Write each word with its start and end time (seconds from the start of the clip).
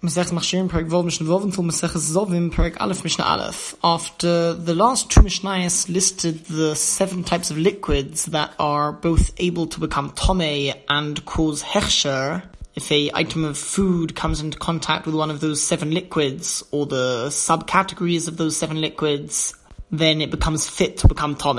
Machshirim 0.00 0.68
Vov 0.68 1.04
Mishnah 1.04 1.26
Vov 1.26 1.42
until 1.42 1.64
Zovim 1.64 2.80
Aleph 2.80 3.02
Mishnah 3.02 3.24
Aleph. 3.24 3.74
After 3.82 4.54
the 4.54 4.74
last 4.74 5.10
two 5.10 5.22
Mishnayos 5.22 5.88
listed 5.88 6.44
the 6.44 6.76
seven 6.76 7.24
types 7.24 7.50
of 7.50 7.58
liquids 7.58 8.26
that 8.26 8.54
are 8.60 8.92
both 8.92 9.32
able 9.38 9.66
to 9.66 9.80
become 9.80 10.12
tome 10.12 10.72
and 10.88 11.24
cause 11.24 11.64
hechsher, 11.64 12.44
if 12.76 12.92
a 12.92 13.10
item 13.12 13.44
of 13.44 13.58
food 13.58 14.14
comes 14.14 14.40
into 14.40 14.56
contact 14.56 15.04
with 15.04 15.16
one 15.16 15.30
of 15.30 15.40
those 15.40 15.60
seven 15.60 15.90
liquids, 15.90 16.62
or 16.70 16.86
the 16.86 17.26
subcategories 17.26 18.28
of 18.28 18.36
those 18.36 18.56
seven 18.56 18.80
liquids, 18.80 19.54
then 19.90 20.20
it 20.20 20.30
becomes 20.30 20.68
fit 20.68 20.98
to 20.98 21.08
become 21.08 21.34
tome. 21.34 21.56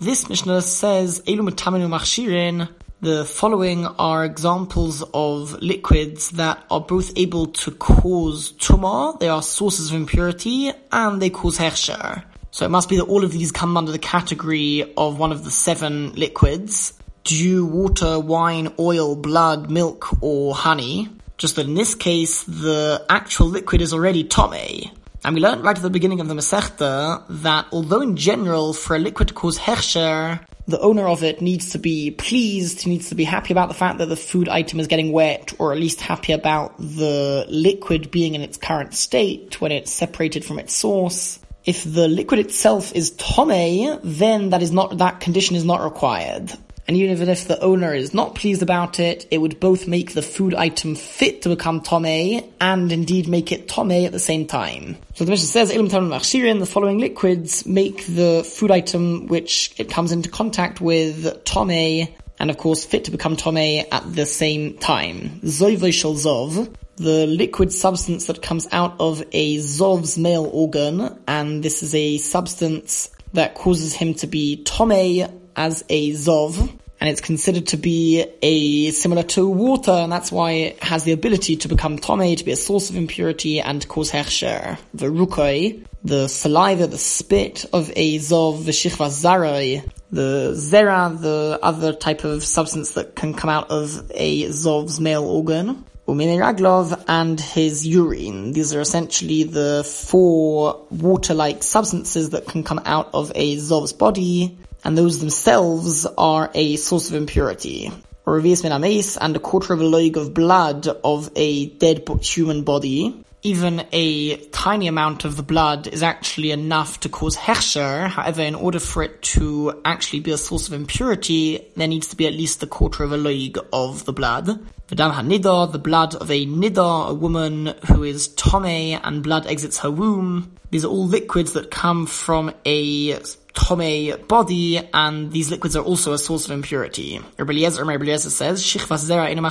This 0.00 0.28
Mishnah 0.28 0.62
says, 0.62 1.20
Elu 1.28 1.48
Metamenu 1.48 1.88
Machshirin, 1.88 2.68
the 3.00 3.24
following 3.24 3.86
are 3.86 4.24
examples 4.24 5.04
of 5.14 5.52
liquids 5.62 6.30
that 6.30 6.64
are 6.70 6.80
both 6.80 7.16
able 7.16 7.46
to 7.46 7.70
cause 7.70 8.52
tumah, 8.52 9.18
they 9.20 9.28
are 9.28 9.40
sources 9.40 9.90
of 9.90 9.96
impurity, 9.96 10.72
and 10.90 11.22
they 11.22 11.30
cause 11.30 11.58
hechsher. 11.58 12.24
So 12.50 12.64
it 12.66 12.70
must 12.70 12.88
be 12.88 12.96
that 12.96 13.04
all 13.04 13.24
of 13.24 13.30
these 13.30 13.52
come 13.52 13.76
under 13.76 13.92
the 13.92 14.00
category 14.00 14.94
of 14.96 15.18
one 15.18 15.30
of 15.30 15.44
the 15.44 15.50
seven 15.50 16.12
liquids. 16.14 16.92
Dew, 17.22 17.66
water, 17.66 18.18
wine, 18.18 18.74
oil, 18.80 19.14
blood, 19.14 19.70
milk, 19.70 20.20
or 20.22 20.54
honey. 20.54 21.08
Just 21.36 21.54
that 21.54 21.66
in 21.66 21.74
this 21.74 21.94
case, 21.94 22.42
the 22.44 23.04
actual 23.08 23.46
liquid 23.46 23.80
is 23.80 23.92
already 23.92 24.24
tome. 24.24 24.90
And 25.24 25.34
we 25.34 25.40
learned 25.40 25.62
right 25.62 25.76
at 25.76 25.82
the 25.82 25.90
beginning 25.90 26.20
of 26.20 26.26
the 26.26 26.34
Masechta 26.34 27.24
that 27.28 27.66
although 27.70 28.00
in 28.00 28.16
general 28.16 28.72
for 28.72 28.96
a 28.96 28.98
liquid 28.98 29.28
to 29.28 29.34
cause 29.34 29.58
hechsher, 29.58 30.40
the 30.68 30.78
owner 30.80 31.08
of 31.08 31.24
it 31.24 31.40
needs 31.40 31.70
to 31.70 31.78
be 31.78 32.10
pleased, 32.10 32.86
needs 32.86 33.08
to 33.08 33.14
be 33.14 33.24
happy 33.24 33.54
about 33.54 33.68
the 33.68 33.74
fact 33.74 33.98
that 33.98 34.10
the 34.10 34.16
food 34.16 34.50
item 34.50 34.78
is 34.78 34.86
getting 34.86 35.12
wet, 35.12 35.54
or 35.58 35.72
at 35.72 35.78
least 35.78 36.02
happy 36.02 36.32
about 36.34 36.76
the 36.78 37.46
liquid 37.48 38.10
being 38.10 38.34
in 38.34 38.42
its 38.42 38.58
current 38.58 38.92
state 38.92 39.60
when 39.62 39.72
it's 39.72 39.90
separated 39.90 40.44
from 40.44 40.58
its 40.58 40.74
source. 40.74 41.40
If 41.64 41.84
the 41.84 42.06
liquid 42.06 42.40
itself 42.40 42.94
is 42.94 43.12
tome, 43.12 43.98
then 44.04 44.50
that 44.50 44.62
is 44.62 44.70
not, 44.70 44.98
that 44.98 45.20
condition 45.20 45.56
is 45.56 45.64
not 45.64 45.82
required. 45.82 46.52
And 46.88 46.96
even 46.96 47.28
if 47.28 47.46
the 47.46 47.60
owner 47.60 47.92
is 47.92 48.14
not 48.14 48.34
pleased 48.34 48.62
about 48.62 48.98
it, 48.98 49.28
it 49.30 49.36
would 49.38 49.60
both 49.60 49.86
make 49.86 50.14
the 50.14 50.22
food 50.22 50.54
item 50.54 50.94
fit 50.94 51.42
to 51.42 51.50
become 51.50 51.82
tome 51.82 52.06
and 52.06 52.90
indeed 52.90 53.28
make 53.28 53.52
it 53.52 53.68
tome 53.68 53.92
at 53.92 54.12
the 54.12 54.18
same 54.18 54.46
time. 54.46 54.96
So 55.12 55.26
the 55.26 55.30
Mishnah 55.30 55.48
says, 55.48 55.68
the 55.68 56.66
following 56.66 56.98
liquids 56.98 57.66
make 57.66 58.06
the 58.06 58.42
food 58.42 58.70
item 58.70 59.26
which 59.26 59.74
it 59.76 59.90
comes 59.90 60.12
into 60.12 60.30
contact 60.30 60.80
with 60.80 61.44
tome 61.44 62.08
and 62.40 62.50
of 62.50 62.56
course 62.56 62.86
fit 62.86 63.04
to 63.04 63.10
become 63.10 63.36
tome 63.36 63.58
at 63.58 64.14
the 64.14 64.24
same 64.24 64.78
time. 64.78 65.40
Zov, 65.42 66.74
the 66.96 67.26
liquid 67.26 67.72
substance 67.72 68.26
that 68.26 68.40
comes 68.42 68.66
out 68.72 68.96
of 68.98 69.22
a 69.32 69.58
zov's 69.58 70.16
male 70.18 70.48
organ, 70.52 71.18
and 71.28 71.62
this 71.62 71.82
is 71.82 71.94
a 71.94 72.18
substance 72.18 73.10
that 73.34 73.54
causes 73.54 73.92
him 73.92 74.14
to 74.14 74.26
be 74.26 74.62
tome 74.64 75.28
as 75.56 75.84
a 75.88 76.12
zov, 76.12 76.77
and 77.00 77.08
it's 77.08 77.20
considered 77.20 77.68
to 77.68 77.76
be 77.76 78.24
a 78.42 78.90
similar 78.90 79.22
to 79.22 79.48
water, 79.48 79.92
and 79.92 80.10
that's 80.10 80.32
why 80.32 80.50
it 80.52 80.82
has 80.82 81.04
the 81.04 81.12
ability 81.12 81.56
to 81.56 81.68
become 81.68 81.98
tome, 81.98 82.36
to 82.36 82.44
be 82.44 82.52
a 82.52 82.56
source 82.56 82.90
of 82.90 82.96
impurity 82.96 83.60
and 83.60 83.86
cause 83.88 84.10
hechsher. 84.10 84.78
The 84.94 85.06
rukoi, 85.06 85.84
the 86.02 86.28
saliva, 86.28 86.86
the 86.86 86.98
spit 86.98 87.64
of 87.72 87.90
a 87.94 88.18
zov, 88.18 88.64
the 88.64 88.72
shichva 88.72 89.08
zarai, 89.08 89.88
the 90.10 90.52
zera, 90.54 91.20
the 91.20 91.58
other 91.62 91.92
type 91.92 92.24
of 92.24 92.42
substance 92.42 92.94
that 92.94 93.14
can 93.14 93.34
come 93.34 93.50
out 93.50 93.70
of 93.70 94.10
a 94.14 94.46
zov's 94.46 95.00
male 95.00 95.24
organ, 95.24 95.84
Raglov 96.08 97.04
and 97.06 97.38
his 97.38 97.86
urine. 97.86 98.52
These 98.52 98.74
are 98.74 98.80
essentially 98.80 99.44
the 99.44 99.84
four 99.84 100.86
water-like 100.90 101.62
substances 101.62 102.30
that 102.30 102.46
can 102.46 102.64
come 102.64 102.80
out 102.84 103.10
of 103.12 103.30
a 103.34 103.56
Zov's 103.56 103.92
body 103.92 104.56
and 104.84 104.96
those 104.96 105.18
themselves 105.20 106.06
are 106.16 106.50
a 106.54 106.76
source 106.76 107.08
of 107.08 107.14
impurity. 107.16 107.92
Revius 108.26 108.62
min 108.62 108.72
and 109.20 109.36
a 109.36 109.40
quarter 109.40 109.72
of 109.72 109.80
a 109.80 109.84
log 109.84 110.16
of 110.16 110.34
blood 110.34 110.86
of 111.02 111.30
a 111.34 111.66
dead 111.66 112.06
human 112.20 112.62
body. 112.62 113.24
Even 113.42 113.86
a 113.92 114.36
tiny 114.48 114.88
amount 114.88 115.24
of 115.24 115.36
the 115.36 115.42
blood 115.42 115.86
is 115.86 116.02
actually 116.02 116.50
enough 116.50 117.00
to 117.00 117.08
cause 117.08 117.36
hechsher. 117.36 118.08
However, 118.08 118.42
in 118.42 118.54
order 118.54 118.80
for 118.80 119.04
it 119.04 119.22
to 119.34 119.80
actually 119.84 120.20
be 120.20 120.32
a 120.32 120.36
source 120.36 120.66
of 120.66 120.74
impurity, 120.74 121.64
there 121.76 121.88
needs 121.88 122.08
to 122.08 122.16
be 122.16 122.26
at 122.26 122.34
least 122.34 122.62
a 122.62 122.66
quarter 122.66 123.04
of 123.04 123.12
a 123.12 123.16
log 123.16 123.58
of 123.72 124.04
the 124.04 124.12
blood. 124.12 124.46
V'dam 124.88 125.12
hanida, 125.14 125.70
the 125.70 125.78
blood 125.78 126.14
of 126.16 126.30
a 126.30 126.46
nida, 126.46 127.08
a 127.10 127.14
woman 127.14 127.74
who 127.86 128.02
is 128.02 128.28
tome 128.28 128.64
and 128.64 129.22
blood 129.22 129.46
exits 129.46 129.78
her 129.78 129.90
womb. 129.90 130.52
These 130.70 130.84
are 130.84 130.88
all 130.88 131.06
liquids 131.06 131.52
that 131.52 131.70
come 131.70 132.06
from 132.06 132.52
a 132.66 133.20
tome 133.58 134.14
body, 134.28 134.80
and 134.94 135.32
these 135.32 135.50
liquids 135.50 135.74
are 135.74 135.82
also 135.82 136.12
a 136.12 136.18
source 136.18 136.44
of 136.44 136.52
impurity. 136.52 137.20
Rabbi 137.38 137.52
Eliezer, 137.52 137.84
Rabbi 137.84 138.04
Eliezer 138.04 138.30
says, 138.30 138.62
Shichvas 138.62 139.04
zera 139.10 139.30
in 139.30 139.42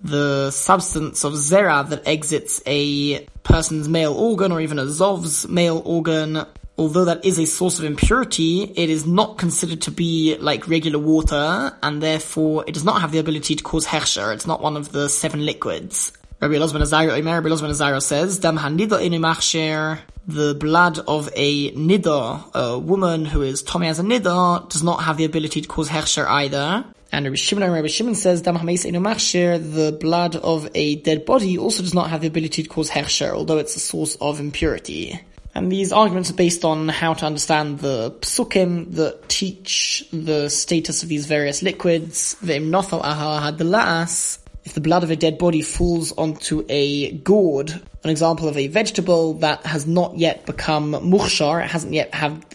the 0.00 0.50
substance 0.50 1.24
of 1.24 1.32
zera 1.32 1.88
that 1.88 2.06
exits 2.06 2.62
a 2.66 3.20
person's 3.42 3.88
male 3.88 4.12
organ 4.12 4.52
or 4.52 4.60
even 4.60 4.78
a 4.78 4.84
zov's 4.86 5.48
male 5.48 5.82
organ, 5.84 6.44
although 6.76 7.06
that 7.06 7.24
is 7.24 7.38
a 7.38 7.46
source 7.46 7.78
of 7.78 7.84
impurity, 7.84 8.62
it 8.62 8.90
is 8.90 9.06
not 9.06 9.38
considered 9.38 9.82
to 9.82 9.90
be 9.90 10.36
like 10.38 10.68
regular 10.68 10.98
water, 10.98 11.76
and 11.82 12.02
therefore 12.02 12.64
it 12.68 12.74
does 12.74 12.84
not 12.84 13.00
have 13.00 13.10
the 13.10 13.18
ability 13.18 13.56
to 13.56 13.64
cause 13.64 13.86
hechsher. 13.86 14.32
It's 14.34 14.46
not 14.46 14.60
one 14.60 14.76
of 14.76 14.92
the 14.92 15.08
seven 15.08 15.44
liquids. 15.44 16.12
Rabbi 16.40 16.54
Elazar 16.54 16.80
Nazaro, 16.80 17.10
Rabbi 17.10 17.48
Elazar 17.48 17.68
Nazaro 17.68 18.00
says, 18.00 18.38
Dam 18.38 18.58
hanida 18.58 19.00
machsher, 19.18 19.98
the 20.28 20.54
blood 20.54 20.98
of 21.08 21.30
a 21.34 21.72
nida, 21.72 22.54
a 22.54 22.78
woman 22.78 23.24
who 23.24 23.42
is 23.42 23.62
Tommy 23.62 23.88
as 23.88 23.98
a 23.98 24.02
nida, 24.02 24.68
does 24.68 24.82
not 24.82 25.02
have 25.04 25.16
the 25.16 25.24
ability 25.24 25.62
to 25.62 25.68
cause 25.68 25.88
hechsher 25.88 26.26
either. 26.26 26.84
And 27.10 27.24
Rabbi 27.24 27.36
Shimon 27.36 27.72
Rabbi 27.72 27.86
Shimon 27.86 28.14
says, 28.14 28.42
the 28.42 29.96
blood 29.98 30.36
of 30.36 30.68
a 30.74 30.96
dead 30.96 31.24
body 31.24 31.56
also 31.56 31.82
does 31.82 31.94
not 31.94 32.10
have 32.10 32.20
the 32.20 32.26
ability 32.26 32.62
to 32.64 32.68
cause 32.68 32.90
hechsher, 32.90 33.32
although 33.32 33.56
it's 33.56 33.74
a 33.76 33.80
source 33.80 34.16
of 34.20 34.38
impurity. 34.38 35.18
And 35.54 35.72
these 35.72 35.92
arguments 35.92 36.30
are 36.30 36.34
based 36.34 36.62
on 36.64 36.88
how 36.88 37.14
to 37.14 37.24
understand 37.24 37.78
the 37.80 38.10
psukim 38.20 38.94
that 38.96 39.28
teach 39.30 40.06
the 40.12 40.50
status 40.50 41.02
of 41.02 41.08
these 41.08 41.24
various 41.26 41.62
liquids. 41.62 42.36
V'im 42.44 42.68
nothal 42.68 43.00
aha 43.00 43.40
had 43.40 43.56
the 43.56 43.64
if 44.68 44.74
the 44.74 44.82
blood 44.82 45.02
of 45.02 45.10
a 45.10 45.16
dead 45.16 45.38
body 45.38 45.62
falls 45.62 46.12
onto 46.12 46.62
a 46.68 47.10
gourd, 47.12 47.70
an 48.04 48.10
example 48.10 48.48
of 48.48 48.58
a 48.58 48.66
vegetable 48.66 49.32
that 49.32 49.64
has 49.64 49.86
not 49.86 50.18
yet 50.18 50.44
become 50.44 50.92
mukhshar, 50.92 51.64
it 51.64 51.70
hasn't 51.70 51.94
yet 51.94 52.12
have 52.14 52.46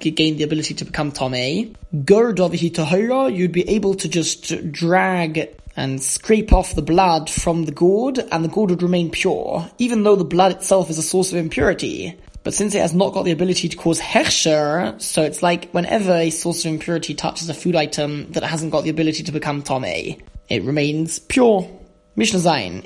gained 0.00 0.38
the 0.38 0.42
ability 0.42 0.74
to 0.74 0.84
become 0.84 1.12
tame, 1.12 1.76
gourd 2.04 2.40
of 2.40 2.56
you'd 2.56 3.52
be 3.52 3.68
able 3.68 3.94
to 3.94 4.08
just 4.08 4.72
drag 4.72 5.48
and 5.76 6.02
scrape 6.02 6.52
off 6.52 6.74
the 6.74 6.82
blood 6.82 7.30
from 7.30 7.66
the 7.66 7.72
gourd, 7.72 8.18
and 8.32 8.44
the 8.44 8.48
gourd 8.48 8.70
would 8.70 8.82
remain 8.82 9.08
pure, 9.08 9.70
even 9.78 10.02
though 10.02 10.16
the 10.16 10.24
blood 10.24 10.50
itself 10.50 10.90
is 10.90 10.98
a 10.98 11.02
source 11.02 11.30
of 11.30 11.38
impurity. 11.38 12.18
But 12.42 12.52
since 12.52 12.74
it 12.74 12.80
has 12.80 12.94
not 12.94 13.12
got 13.12 13.26
the 13.26 13.30
ability 13.30 13.68
to 13.68 13.76
cause 13.76 14.00
hechsher, 14.00 15.00
so 15.00 15.22
it's 15.22 15.40
like 15.40 15.70
whenever 15.70 16.14
a 16.14 16.30
source 16.30 16.64
of 16.64 16.72
impurity 16.72 17.14
touches 17.14 17.48
a 17.48 17.54
food 17.54 17.76
item 17.76 18.32
that 18.32 18.42
hasn't 18.42 18.72
got 18.72 18.82
the 18.82 18.90
ability 18.90 19.22
to 19.22 19.30
become 19.30 19.62
tame 19.62 20.20
it 20.48 20.62
remains 20.64 21.18
pure. 21.18 21.68
Mishnah 22.16 22.40
Zayin. 22.40 22.84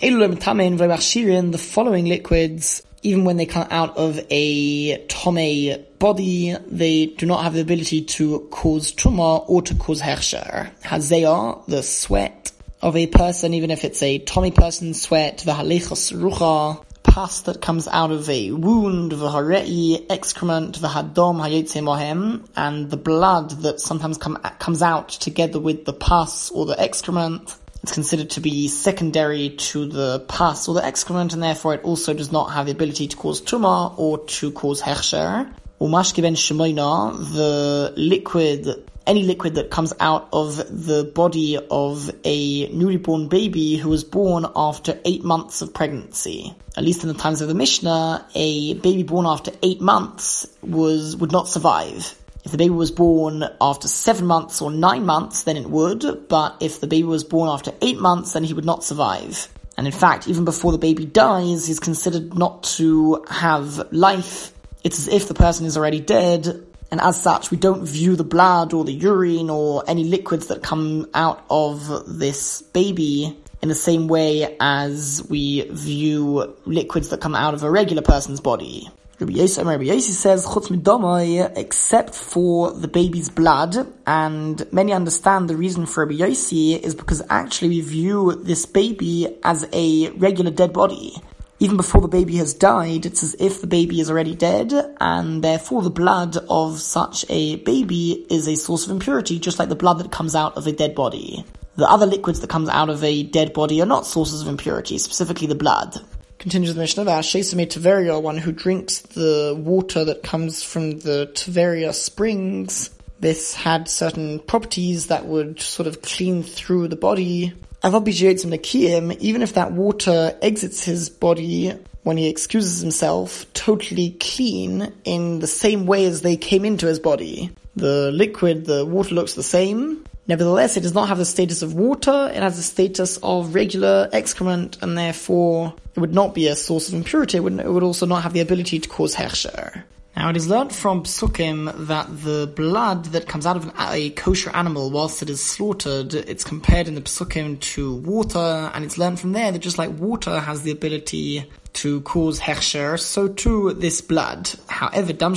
The 1.52 1.58
following 1.58 2.04
liquids, 2.04 2.82
even 3.02 3.24
when 3.24 3.36
they 3.36 3.46
come 3.46 3.66
out 3.70 3.96
of 3.96 4.20
a 4.30 5.06
tome 5.06 5.84
body, 5.98 6.54
they 6.66 7.06
do 7.06 7.26
not 7.26 7.42
have 7.44 7.54
the 7.54 7.60
ability 7.60 8.02
to 8.02 8.40
cause 8.50 8.92
tumah 8.92 9.44
or 9.48 9.62
to 9.62 9.74
cause 9.74 10.02
hechsher. 10.02 10.70
Hazeya, 10.82 11.64
the 11.66 11.82
sweat 11.82 12.52
of 12.82 12.96
a 12.96 13.06
person, 13.06 13.54
even 13.54 13.70
if 13.70 13.84
it's 13.84 14.02
a 14.02 14.18
tome 14.18 14.52
person's 14.52 15.00
sweat, 15.00 15.38
the 15.38 15.52
halechos 15.52 16.12
rucha, 16.12 16.84
pus 17.12 17.42
that 17.42 17.60
comes 17.60 17.86
out 17.88 18.10
of 18.10 18.30
a 18.30 18.52
wound, 18.52 19.12
the 19.12 19.28
harei, 19.28 20.06
excrement, 20.08 20.80
the 20.80 20.88
hadom 20.88 21.42
hayotze 21.42 21.78
mohem, 21.82 22.48
and 22.56 22.90
the 22.90 22.96
blood 22.96 23.50
that 23.64 23.78
sometimes 23.80 24.16
come, 24.16 24.36
comes 24.58 24.80
out 24.80 25.10
together 25.10 25.60
with 25.60 25.84
the 25.84 25.92
pus 25.92 26.50
or 26.52 26.64
the 26.64 26.80
excrement. 26.80 27.54
It's 27.82 27.92
considered 27.92 28.30
to 28.30 28.40
be 28.40 28.66
secondary 28.66 29.50
to 29.50 29.84
the 29.84 30.20
pus 30.20 30.68
or 30.68 30.74
the 30.74 30.86
excrement, 30.86 31.34
and 31.34 31.42
therefore 31.42 31.74
it 31.74 31.84
also 31.84 32.14
does 32.14 32.32
not 32.32 32.46
have 32.52 32.64
the 32.64 32.72
ability 32.72 33.08
to 33.08 33.16
cause 33.18 33.42
tumah 33.42 33.92
or 33.98 34.24
to 34.38 34.50
cause 34.52 34.80
hechsher. 34.80 35.52
Umashki 35.82 36.22
ben 36.22 36.32
the 36.32 37.92
liquid 37.94 38.88
any 39.06 39.22
liquid 39.22 39.54
that 39.56 39.70
comes 39.70 39.92
out 40.00 40.28
of 40.32 40.56
the 40.56 41.04
body 41.14 41.58
of 41.70 42.10
a 42.24 42.68
newly 42.68 42.96
born 42.96 43.28
baby 43.28 43.76
who 43.76 43.88
was 43.88 44.04
born 44.04 44.46
after 44.54 44.98
eight 45.04 45.24
months 45.24 45.62
of 45.62 45.74
pregnancy. 45.74 46.54
At 46.76 46.84
least 46.84 47.02
in 47.02 47.08
the 47.08 47.14
times 47.14 47.40
of 47.40 47.48
the 47.48 47.54
Mishnah, 47.54 48.26
a 48.34 48.74
baby 48.74 49.02
born 49.02 49.26
after 49.26 49.52
eight 49.62 49.80
months 49.80 50.46
was, 50.62 51.16
would 51.16 51.32
not 51.32 51.48
survive. 51.48 52.18
If 52.44 52.50
the 52.50 52.58
baby 52.58 52.74
was 52.74 52.90
born 52.90 53.44
after 53.60 53.86
seven 53.86 54.26
months 54.26 54.60
or 54.60 54.70
nine 54.70 55.06
months, 55.06 55.44
then 55.44 55.56
it 55.56 55.68
would, 55.68 56.28
but 56.28 56.56
if 56.60 56.80
the 56.80 56.86
baby 56.86 57.04
was 57.04 57.24
born 57.24 57.48
after 57.48 57.72
eight 57.80 58.00
months, 58.00 58.32
then 58.32 58.42
he 58.42 58.54
would 58.54 58.64
not 58.64 58.82
survive. 58.82 59.48
And 59.76 59.86
in 59.86 59.92
fact, 59.92 60.28
even 60.28 60.44
before 60.44 60.72
the 60.72 60.78
baby 60.78 61.06
dies, 61.06 61.66
he's 61.66 61.80
considered 61.80 62.36
not 62.36 62.64
to 62.64 63.24
have 63.30 63.92
life. 63.92 64.52
It's 64.82 64.98
as 64.98 65.08
if 65.08 65.28
the 65.28 65.34
person 65.34 65.66
is 65.66 65.76
already 65.76 66.00
dead, 66.00 66.66
and 66.92 67.00
as 67.00 67.20
such, 67.20 67.50
we 67.50 67.56
don't 67.56 67.86
view 67.86 68.16
the 68.16 68.22
blood 68.22 68.74
or 68.74 68.84
the 68.84 68.92
urine 68.92 69.48
or 69.48 69.82
any 69.88 70.04
liquids 70.04 70.48
that 70.48 70.62
come 70.62 71.08
out 71.14 71.42
of 71.48 72.18
this 72.18 72.60
baby 72.60 73.34
in 73.62 73.70
the 73.70 73.74
same 73.74 74.08
way 74.08 74.58
as 74.60 75.26
we 75.30 75.62
view 75.70 76.54
liquids 76.66 77.08
that 77.08 77.22
come 77.22 77.34
out 77.34 77.54
of 77.54 77.62
a 77.62 77.70
regular 77.70 78.02
person's 78.02 78.40
body. 78.40 78.90
Rabbi 79.18 79.32
Yossi, 79.32 79.64
Rabbi 79.64 79.98
says, 80.00 80.44
Chutz 80.44 81.56
except 81.56 82.14
for 82.14 82.72
the 82.72 82.88
baby's 82.88 83.30
blood, 83.30 83.74
and 84.06 84.70
many 84.70 84.92
understand 84.92 85.48
the 85.48 85.56
reason 85.56 85.86
for 85.86 86.04
Rabbi 86.04 86.18
Yossi 86.18 86.78
is 86.78 86.94
because 86.94 87.22
actually 87.30 87.70
we 87.70 87.80
view 87.80 88.34
this 88.34 88.66
baby 88.66 89.38
as 89.44 89.66
a 89.72 90.10
regular 90.10 90.50
dead 90.50 90.74
body. 90.74 91.14
Even 91.62 91.76
before 91.76 92.00
the 92.00 92.08
baby 92.08 92.38
has 92.38 92.54
died, 92.54 93.06
it's 93.06 93.22
as 93.22 93.36
if 93.38 93.60
the 93.60 93.68
baby 93.68 94.00
is 94.00 94.10
already 94.10 94.34
dead, 94.34 94.72
and 95.00 95.44
therefore 95.44 95.80
the 95.80 95.90
blood 95.90 96.36
of 96.50 96.80
such 96.80 97.24
a 97.28 97.54
baby 97.54 98.26
is 98.28 98.48
a 98.48 98.56
source 98.56 98.84
of 98.84 98.90
impurity, 98.90 99.38
just 99.38 99.60
like 99.60 99.68
the 99.68 99.76
blood 99.76 99.98
that 99.98 100.10
comes 100.10 100.34
out 100.34 100.56
of 100.56 100.66
a 100.66 100.72
dead 100.72 100.96
body. 100.96 101.44
The 101.76 101.88
other 101.88 102.04
liquids 102.04 102.40
that 102.40 102.50
comes 102.50 102.68
out 102.68 102.90
of 102.90 103.04
a 103.04 103.22
dead 103.22 103.52
body 103.52 103.80
are 103.80 103.86
not 103.86 104.06
sources 104.06 104.42
of 104.42 104.48
impurity, 104.48 104.98
specifically 104.98 105.46
the 105.46 105.54
blood. 105.54 106.04
Continues 106.40 106.74
the 106.74 106.80
Mishnah, 106.80 107.04
Shesame 107.04 107.68
Tveria, 107.68 108.20
one 108.20 108.38
who 108.38 108.50
drinks 108.50 109.02
the 109.02 109.56
water 109.56 110.04
that 110.04 110.24
comes 110.24 110.64
from 110.64 110.98
the 110.98 111.30
Tveria 111.32 111.94
springs. 111.94 112.90
This 113.20 113.54
had 113.54 113.88
certain 113.88 114.40
properties 114.40 115.06
that 115.06 115.26
would 115.26 115.60
sort 115.60 115.86
of 115.86 116.02
clean 116.02 116.42
through 116.42 116.88
the 116.88 116.96
body. 116.96 117.54
Avopijehats 117.82 118.44
and 118.44 118.54
Akim, 118.54 119.12
even 119.20 119.42
if 119.42 119.54
that 119.54 119.72
water 119.72 120.36
exits 120.40 120.84
his 120.84 121.10
body 121.10 121.74
when 122.04 122.16
he 122.16 122.28
excuses 122.28 122.80
himself, 122.80 123.46
totally 123.54 124.16
clean 124.20 124.92
in 125.04 125.40
the 125.40 125.46
same 125.46 125.86
way 125.86 126.04
as 126.04 126.22
they 126.22 126.36
came 126.36 126.64
into 126.64 126.86
his 126.86 126.98
body. 126.98 127.50
The 127.74 128.10
liquid, 128.12 128.66
the 128.66 128.84
water 128.84 129.14
looks 129.14 129.34
the 129.34 129.42
same, 129.42 130.04
Nevertheless, 130.28 130.76
it 130.76 130.82
does 130.82 130.94
not 130.94 131.08
have 131.08 131.18
the 131.18 131.24
status 131.24 131.62
of 131.62 131.74
water, 131.74 132.30
it 132.32 132.42
has 132.42 132.56
the 132.56 132.62
status 132.62 133.18
of 133.22 133.54
regular 133.54 134.08
excrement, 134.12 134.78
and 134.80 134.96
therefore 134.96 135.74
it 135.96 136.00
would 136.00 136.14
not 136.14 136.32
be 136.32 136.46
a 136.46 136.54
source 136.54 136.88
of 136.88 136.94
impurity, 136.94 137.38
it 137.38 137.40
would, 137.40 137.58
it 137.58 137.68
would 137.68 137.82
also 137.82 138.06
not 138.06 138.22
have 138.22 138.32
the 138.32 138.40
ability 138.40 138.78
to 138.78 138.88
cause 138.88 139.16
hechsher. 139.16 139.82
Now 140.14 140.28
it 140.28 140.36
is 140.36 140.46
learnt 140.46 140.72
from 140.72 141.04
psukim 141.04 141.86
that 141.86 142.06
the 142.22 142.52
blood 142.54 143.06
that 143.06 143.26
comes 143.26 143.46
out 143.46 143.56
of 143.56 143.64
an, 143.64 143.72
a 143.78 144.10
kosher 144.10 144.50
animal 144.54 144.90
whilst 144.90 145.22
it 145.22 145.30
is 145.30 145.42
slaughtered, 145.42 146.12
it's 146.12 146.44
compared 146.44 146.86
in 146.86 146.94
the 146.94 147.00
psukim 147.00 147.58
to 147.60 147.96
water, 147.96 148.70
and 148.74 148.84
it's 148.84 148.98
learnt 148.98 149.18
from 149.18 149.32
there 149.32 149.50
that 149.50 149.60
just 149.60 149.78
like 149.78 149.98
water 149.98 150.38
has 150.38 150.62
the 150.62 150.70
ability 150.70 151.50
to 151.72 152.02
cause 152.02 152.38
hechsher, 152.38 153.00
so 153.00 153.26
too 153.26 153.72
this 153.72 154.02
blood. 154.02 154.50
However, 154.68 155.14
dam 155.14 155.34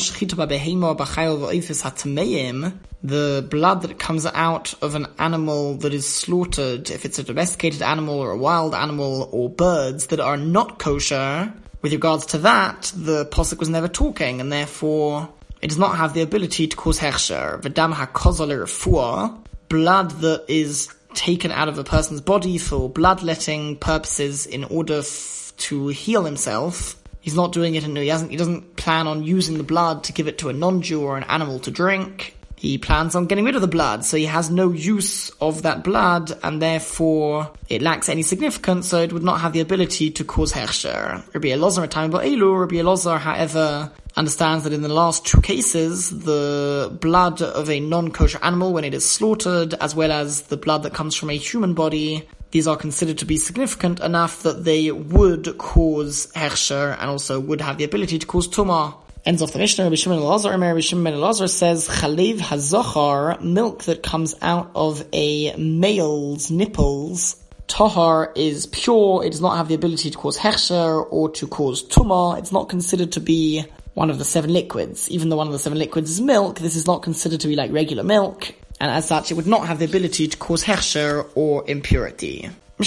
the 3.04 3.48
blood 3.50 3.82
that 3.84 4.00
comes 4.00 4.26
out 4.26 4.74
of 4.82 4.96
an 4.96 5.06
animal 5.20 5.76
that 5.76 5.94
is 5.94 6.08
slaughtered, 6.08 6.90
if 6.90 7.06
it's 7.06 7.20
a 7.20 7.24
domesticated 7.24 7.82
animal 7.82 8.20
or 8.20 8.32
a 8.32 8.38
wild 8.38 8.74
animal 8.74 9.30
or 9.32 9.50
birds 9.50 10.08
that 10.08 10.20
are 10.20 10.38
not 10.38 10.80
kosher, 10.80 11.54
with 11.86 11.94
regards 11.94 12.26
to 12.26 12.40
that, 12.40 12.92
the 12.96 13.28
posuk 13.28 13.60
was 13.60 13.70
never 13.70 13.88
talking, 13.88 14.42
and 14.42 14.52
therefore 14.52 15.30
it 15.62 15.68
does 15.68 15.78
not 15.78 15.98
have 15.98 16.16
the 16.16 16.22
ability 16.24 16.66
to 16.66 16.76
cause 16.76 16.98
hechsher. 16.98 17.62
V'dam 17.62 17.94
ha'kozol 17.94 19.38
blood 19.70 20.10
that 20.22 20.46
is 20.48 20.92
taken 21.14 21.52
out 21.52 21.68
of 21.68 21.78
a 21.78 21.84
person's 21.84 22.22
body 22.22 22.58
for 22.58 22.90
bloodletting 22.90 23.76
purposes 23.76 24.48
in 24.48 24.64
order 24.64 24.98
f- 24.98 25.54
to 25.58 25.90
heal 25.90 26.24
himself. 26.24 27.00
He's 27.22 27.36
not 27.36 27.52
doing 27.52 27.76
it, 27.76 27.84
and 27.84 27.96
he, 27.96 28.08
hasn't, 28.08 28.32
he 28.32 28.38
doesn't 28.38 28.78
plan 28.78 29.06
on 29.06 29.24
using 29.24 29.60
the 29.60 29.64
blood 29.64 30.06
to 30.06 30.12
give 30.12 30.28
it 30.28 30.40
to 30.40 30.50
a 30.50 30.54
non-Jew 30.54 31.04
or 31.04 31.18
an 31.18 31.24
animal 31.26 31.60
to 31.60 31.70
drink. 31.70 32.35
He 32.56 32.78
plans 32.78 33.16
on 33.16 33.26
getting 33.26 33.46
rid 33.46 33.56
of 33.56 33.62
the 33.62 33.68
blood, 33.68 34.06
so 34.06 34.18
he 34.18 34.26
has 34.26 34.50
no 34.50 34.72
use 34.72 35.30
of 35.42 35.64
that 35.64 35.84
blood, 35.84 36.38
and 36.42 36.62
therefore 36.62 37.52
it 37.70 37.82
lacks 37.82 38.10
any 38.10 38.24
significance, 38.24 38.88
so 38.88 39.02
it 39.02 39.12
would 39.12 39.24
not 39.24 39.42
have 39.42 39.54
the 39.54 39.60
ability 39.60 40.12
to 40.12 40.24
cause 40.24 40.54
hechsher. 40.54 41.24
Rabbi 41.34 41.50
Elazar 41.50 41.90
time 41.90 42.12
Elu, 42.12 42.60
Rabbi 42.62 43.20
however, 43.20 43.92
understands 44.16 44.64
that 44.64 44.74
in 44.74 44.82
the 44.82 44.90
last 44.94 45.26
two 45.26 45.42
cases, 45.42 46.22
the 46.22 46.96
blood 47.02 47.42
of 47.42 47.70
a 47.70 47.80
non-kosher 47.80 48.40
animal 48.42 48.72
when 48.74 48.86
it 48.86 48.94
is 48.94 49.08
slaughtered, 49.08 49.74
as 49.76 49.94
well 49.94 50.12
as 50.12 50.44
the 50.44 50.58
blood 50.58 50.84
that 50.84 50.94
comes 50.94 51.16
from 51.16 51.30
a 51.30 51.38
human 51.38 51.74
body, 51.74 52.28
these 52.52 52.68
are 52.68 52.78
considered 52.78 53.18
to 53.18 53.26
be 53.26 53.36
significant 53.36 54.00
enough 54.00 54.44
that 54.44 54.64
they 54.64 54.90
would 54.92 55.58
cause 55.58 56.28
hechsher 56.36 56.98
and 57.00 57.10
also 57.10 57.38
would 57.40 57.60
have 57.60 57.78
the 57.78 57.84
ability 57.84 58.18
to 58.18 58.26
cause 58.26 58.48
tumah. 58.48 58.96
Ends 59.26 59.42
of 59.42 59.52
the 59.52 59.58
Mishnah, 59.58 59.86
Rabbi 59.86 59.96
Shimon 59.96 60.20
Elazar, 60.20 60.52
Rabbi 60.52 60.82
Shimon 60.82 61.16
Elazar 61.16 61.50
says, 61.50 61.88
Chalev 61.88 62.38
hazochar, 62.38 63.42
milk 63.42 63.86
that 63.86 64.04
comes 64.04 64.36
out 64.40 64.70
of 64.76 65.04
a 65.14 65.56
male's 65.56 66.52
nipples, 66.52 67.36
Tahar 67.66 68.32
is 68.36 68.68
pure, 68.68 69.26
it 69.26 69.32
does 69.32 69.42
not 69.42 69.58
have 69.58 69.68
the 69.68 69.74
ability 69.74 70.12
to 70.12 70.18
cause 70.20 70.38
hechsher 70.38 71.04
or 71.10 71.32
to 71.32 71.48
cause 71.48 71.84
tumah, 71.84 72.38
it's 72.38 72.52
not 72.52 72.70
considered 72.70 73.14
to 73.14 73.20
be 73.20 73.66
one 73.96 74.12
of 74.12 74.20
the 74.20 74.26
seven 74.26 74.54
liquids. 74.54 75.10
Even 75.10 75.30
though 75.30 75.38
one 75.38 75.48
of 75.48 75.54
the 75.54 75.58
seven 75.58 75.80
liquids 75.80 76.12
is 76.12 76.22
milk, 76.22 76.60
this 76.60 76.76
is 76.76 76.86
not 76.86 77.02
considered 77.02 77.40
to 77.40 77.48
be 77.48 77.56
like 77.56 77.72
regular 77.72 78.04
milk, 78.04 78.54
and 78.80 78.92
as 78.92 79.08
such 79.08 79.32
it 79.32 79.34
would 79.34 79.48
not 79.48 79.66
have 79.66 79.80
the 79.80 79.86
ability 79.86 80.28
to 80.28 80.38
cause 80.38 80.64
hechsher 80.64 81.28
or 81.34 81.68
impurity. 81.68 82.48
The 82.78 82.84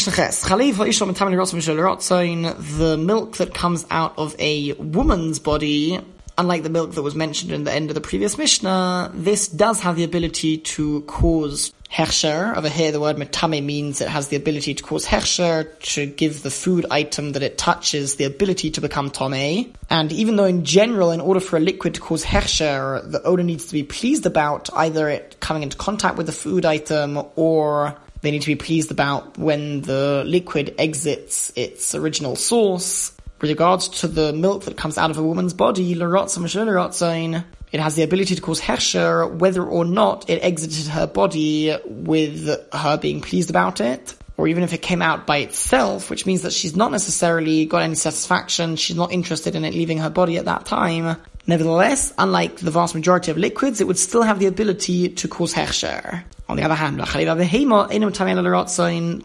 milk 2.97 3.37
that 3.39 3.55
comes 3.55 3.87
out 3.91 4.15
of 4.17 4.37
a 4.39 4.73
woman's 4.75 5.41
body 5.41 6.01
unlike 6.39 6.63
the 6.63 6.71
milk 6.71 6.93
that 6.95 7.03
was 7.03 7.17
mentioned 7.17 7.51
in 7.51 7.65
the 7.65 7.73
end 7.73 7.91
of 7.91 7.95
the 7.95 8.01
previous 8.01 8.39
Mishnah, 8.39 9.11
this 9.13 9.49
does 9.49 9.81
have 9.81 9.97
the 9.97 10.05
ability 10.05 10.59
to 10.59 11.03
cause 11.03 11.73
hechsher. 11.91 12.57
Over 12.57 12.69
here, 12.69 12.93
the 12.93 13.01
word 13.01 13.17
metame 13.17 13.63
means 13.65 14.01
it 14.01 14.09
has 14.09 14.29
the 14.29 14.37
ability 14.37 14.75
to 14.75 14.83
cause 14.83 15.05
hechsher, 15.05 15.67
to 15.95 16.07
give 16.07 16.43
the 16.43 16.51
food 16.51 16.87
item 16.91 17.33
that 17.33 17.43
it 17.43 17.59
touches 17.59 18.17
the 18.17 18.25
ability 18.25 18.71
to 18.71 18.81
become 18.81 19.11
tome. 19.11 19.75
And 19.91 20.13
even 20.13 20.37
though 20.37 20.45
in 20.45 20.65
general, 20.65 21.11
in 21.11 21.21
order 21.21 21.41
for 21.41 21.57
a 21.57 21.61
liquid 21.61 21.95
to 21.95 22.01
cause 22.01 22.25
hechsher, 22.25 23.11
the 23.11 23.23
owner 23.25 23.43
needs 23.43 23.67
to 23.67 23.73
be 23.73 23.83
pleased 23.83 24.25
about 24.25 24.71
either 24.75 25.09
it 25.09 25.37
coming 25.41 25.65
into 25.65 25.77
contact 25.77 26.17
with 26.17 26.27
the 26.27 26.33
food 26.33 26.65
item 26.65 27.21
or 27.35 27.97
they 28.21 28.31
need 28.31 28.43
to 28.43 28.47
be 28.47 28.57
pleased 28.57 28.91
about 28.91 29.39
when 29.39 29.83
the 29.83 30.25
liquid 30.27 30.75
exits 30.79 31.53
its 31.57 31.95
original 31.95 32.37
source 32.37 33.13
with 33.41 33.51
regards 33.51 33.89
to 33.89 34.09
the 34.09 34.33
milk 34.33 34.65
that 34.65 34.77
comes 34.77 34.99
out 34.99 35.11
of 35.11 35.19
a 35.19 35.23
woman's 35.23 35.55
body, 35.55 35.93
it 35.93 37.81
has 37.81 37.95
the 37.95 38.03
ability 38.03 38.35
to 38.35 38.41
cause 38.41 38.61
hechsher 38.61 39.31
whether 39.35 39.63
or 39.63 39.85
not 39.85 40.29
it 40.29 40.43
exited 40.43 40.87
her 40.89 41.07
body 41.07 41.77
with 41.85 42.49
her 42.73 42.97
being 42.97 43.21
pleased 43.21 43.51
about 43.51 43.81
it, 43.81 44.15
or 44.37 44.49
even 44.49 44.63
if 44.63 44.73
it 44.73 44.83
came 44.83 45.03
out 45.03 45.27
by 45.27 45.39
itself, 45.39 46.11
which 46.11 46.27
means 46.27 46.43
that 46.43 46.53
she's 46.53 46.77
not 46.77 46.91
necessarily 46.91 47.67
got 47.67 47.83
any 47.83 47.95
satisfaction, 47.95 48.77
she's 48.77 48.97
not 48.97 49.13
interested 49.13 49.55
in 49.55 49.65
it 49.65 49.75
leaving 49.75 49.99
her 49.99 50.11
body 50.11 50.39
at 50.39 50.47
that 50.47 50.65
time. 50.65 51.17
Nevertheless, 51.49 52.13
unlike 52.19 52.59
the 52.59 52.71
vast 52.71 52.95
majority 52.95 53.31
of 53.31 53.39
liquids, 53.39 53.81
it 53.81 53.87
would 53.87 53.99
still 53.99 54.23
have 54.23 54.39
the 54.39 54.45
ability 54.45 55.09
to 55.09 55.27
cause 55.27 55.55
hechsher. 55.55 56.23
On 56.47 56.59
the 56.59 56.63
other 56.63 56.75
hand, 56.75 56.99
the 56.99 57.05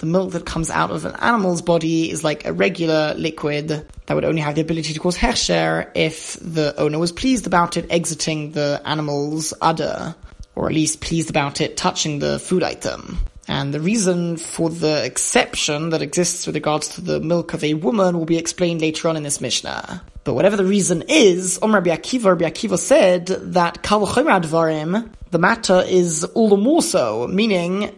milk 0.06 0.32
that 0.32 0.46
comes 0.46 0.70
out 0.70 0.90
of 0.90 1.04
an 1.04 1.16
animal's 1.20 1.62
body 1.62 2.10
is 2.10 2.24
like 2.24 2.46
a 2.46 2.54
regular 2.54 3.14
liquid 3.16 3.86
that 4.06 4.14
would 4.14 4.24
only 4.24 4.42
have 4.42 4.56
the 4.56 4.62
ability 4.62 4.94
to 4.94 5.00
cause 5.02 5.18
hechsher 5.18 5.92
if 5.96 6.38
the 6.40 6.74
owner 6.78 6.98
was 6.98 7.12
pleased 7.12 7.46
about 7.46 7.76
it 7.76 7.88
exiting 7.90 8.54
the 8.54 8.82
animal's 8.86 9.54
udder, 9.62 10.16
or 10.56 10.68
at 10.68 10.74
least 10.74 11.02
pleased 11.02 11.30
about 11.30 11.60
it 11.60 11.76
touching 11.76 12.20
the 12.20 12.40
food 12.40 12.64
item. 12.64 13.18
And 13.48 13.74
the 13.74 13.80
reason 13.80 14.38
for 14.38 14.70
the 14.70 15.04
exception 15.04 15.90
that 15.90 16.02
exists 16.02 16.46
with 16.46 16.56
regards 16.56 16.88
to 16.90 17.02
the 17.02 17.20
milk 17.20 17.54
of 17.54 17.64
a 17.64 17.74
woman 17.74 18.18
will 18.18 18.26
be 18.26 18.38
explained 18.38 18.82
later 18.82 19.10
on 19.10 19.18
in 19.18 19.24
this 19.24 19.42
Mishnah. 19.42 20.02
But 20.24 20.36
whatever 20.36 20.56
the 20.56 20.66
reason 20.66 21.04
is, 21.10 21.60
Omar 21.62 21.82
Rabbi 21.82 21.96
Akiva, 21.96 22.26
Rabbi 22.26 22.46
Akiva 22.50 22.80
said 22.80 23.28
that 23.28 23.84
Kal 23.84 24.08
Advarim, 24.08 25.12
the 25.32 25.40
matter 25.40 25.84
is 25.86 26.24
all 26.24 26.48
the 26.48 26.56
more 26.56 26.82
so, 26.82 27.28
meaning, 27.28 27.92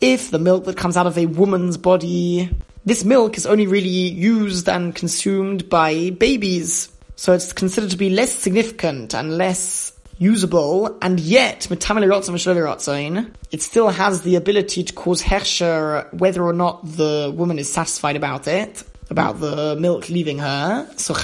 if 0.00 0.30
the 0.30 0.38
milk 0.38 0.64
that 0.64 0.76
comes 0.76 0.96
out 0.96 1.06
of 1.06 1.16
a 1.16 1.26
woman's 1.26 1.76
body, 1.76 2.50
this 2.84 3.04
milk 3.04 3.36
is 3.36 3.46
only 3.46 3.66
really 3.66 3.88
used 3.88 4.68
and 4.68 4.94
consumed 4.94 5.68
by 5.70 6.10
babies. 6.10 6.90
So 7.16 7.32
it's 7.32 7.52
considered 7.52 7.90
to 7.90 7.96
be 7.96 8.10
less 8.10 8.34
significant 8.34 9.14
and 9.14 9.38
less 9.38 9.93
usable, 10.18 10.98
and 11.02 11.18
yet, 11.20 11.68
it 11.70 13.62
still 13.62 13.88
has 13.88 14.22
the 14.22 14.36
ability 14.36 14.84
to 14.84 14.92
cause 14.92 15.22
hechsher 15.22 16.12
whether 16.12 16.42
or 16.42 16.52
not 16.52 16.84
the 16.84 17.32
woman 17.34 17.58
is 17.58 17.72
satisfied 17.72 18.16
about 18.16 18.46
it, 18.46 18.84
about 19.10 19.40
the 19.40 19.76
milk 19.76 20.08
leaving 20.08 20.38
her. 20.38 20.88
So 20.96 21.14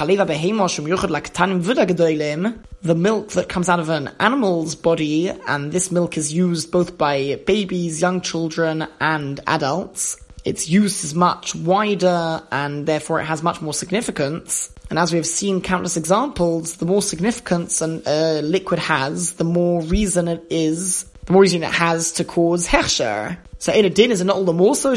the 2.83 2.95
milk 2.95 3.29
that 3.31 3.49
comes 3.49 3.69
out 3.69 3.81
of 3.81 3.89
an 3.89 4.11
animal's 4.19 4.75
body, 4.75 5.29
and 5.29 5.73
this 5.73 5.91
milk 5.91 6.17
is 6.17 6.33
used 6.33 6.71
both 6.71 6.97
by 6.97 7.41
babies, 7.47 8.01
young 8.01 8.21
children, 8.21 8.87
and 9.01 9.41
adults, 9.47 10.17
its 10.45 10.69
use 10.69 11.05
is 11.05 11.15
much 11.15 11.55
wider 11.55 12.43
and 12.51 12.87
therefore 12.87 13.21
it 13.21 13.25
has 13.25 13.43
much 13.43 13.61
more 13.61 13.75
significance. 13.75 14.73
And 14.89 14.99
as 14.99 15.13
we 15.13 15.19
have 15.19 15.27
seen 15.27 15.61
countless 15.61 15.97
examples, 15.97 16.77
the 16.77 16.87
more 16.87 17.03
significance 17.03 17.81
a 17.81 18.43
liquid 18.43 18.81
has, 18.81 19.33
the 19.33 19.45
more 19.45 19.83
reason 19.83 20.29
it 20.29 20.45
is, 20.51 21.05
the 21.27 21.33
more 21.33 21.43
reason 21.43 21.63
it 21.63 21.73
has 21.73 22.13
to 22.13 22.25
cause 22.25 22.67
hechsher. 22.67 23.39
So 23.59 23.73
in 23.73 23.85
a 23.85 23.91
din 23.91 24.11
is 24.11 24.21
it 24.21 24.25
not 24.25 24.37
all 24.37 24.45
the 24.45 24.53
more 24.53 24.75
so 24.75 24.95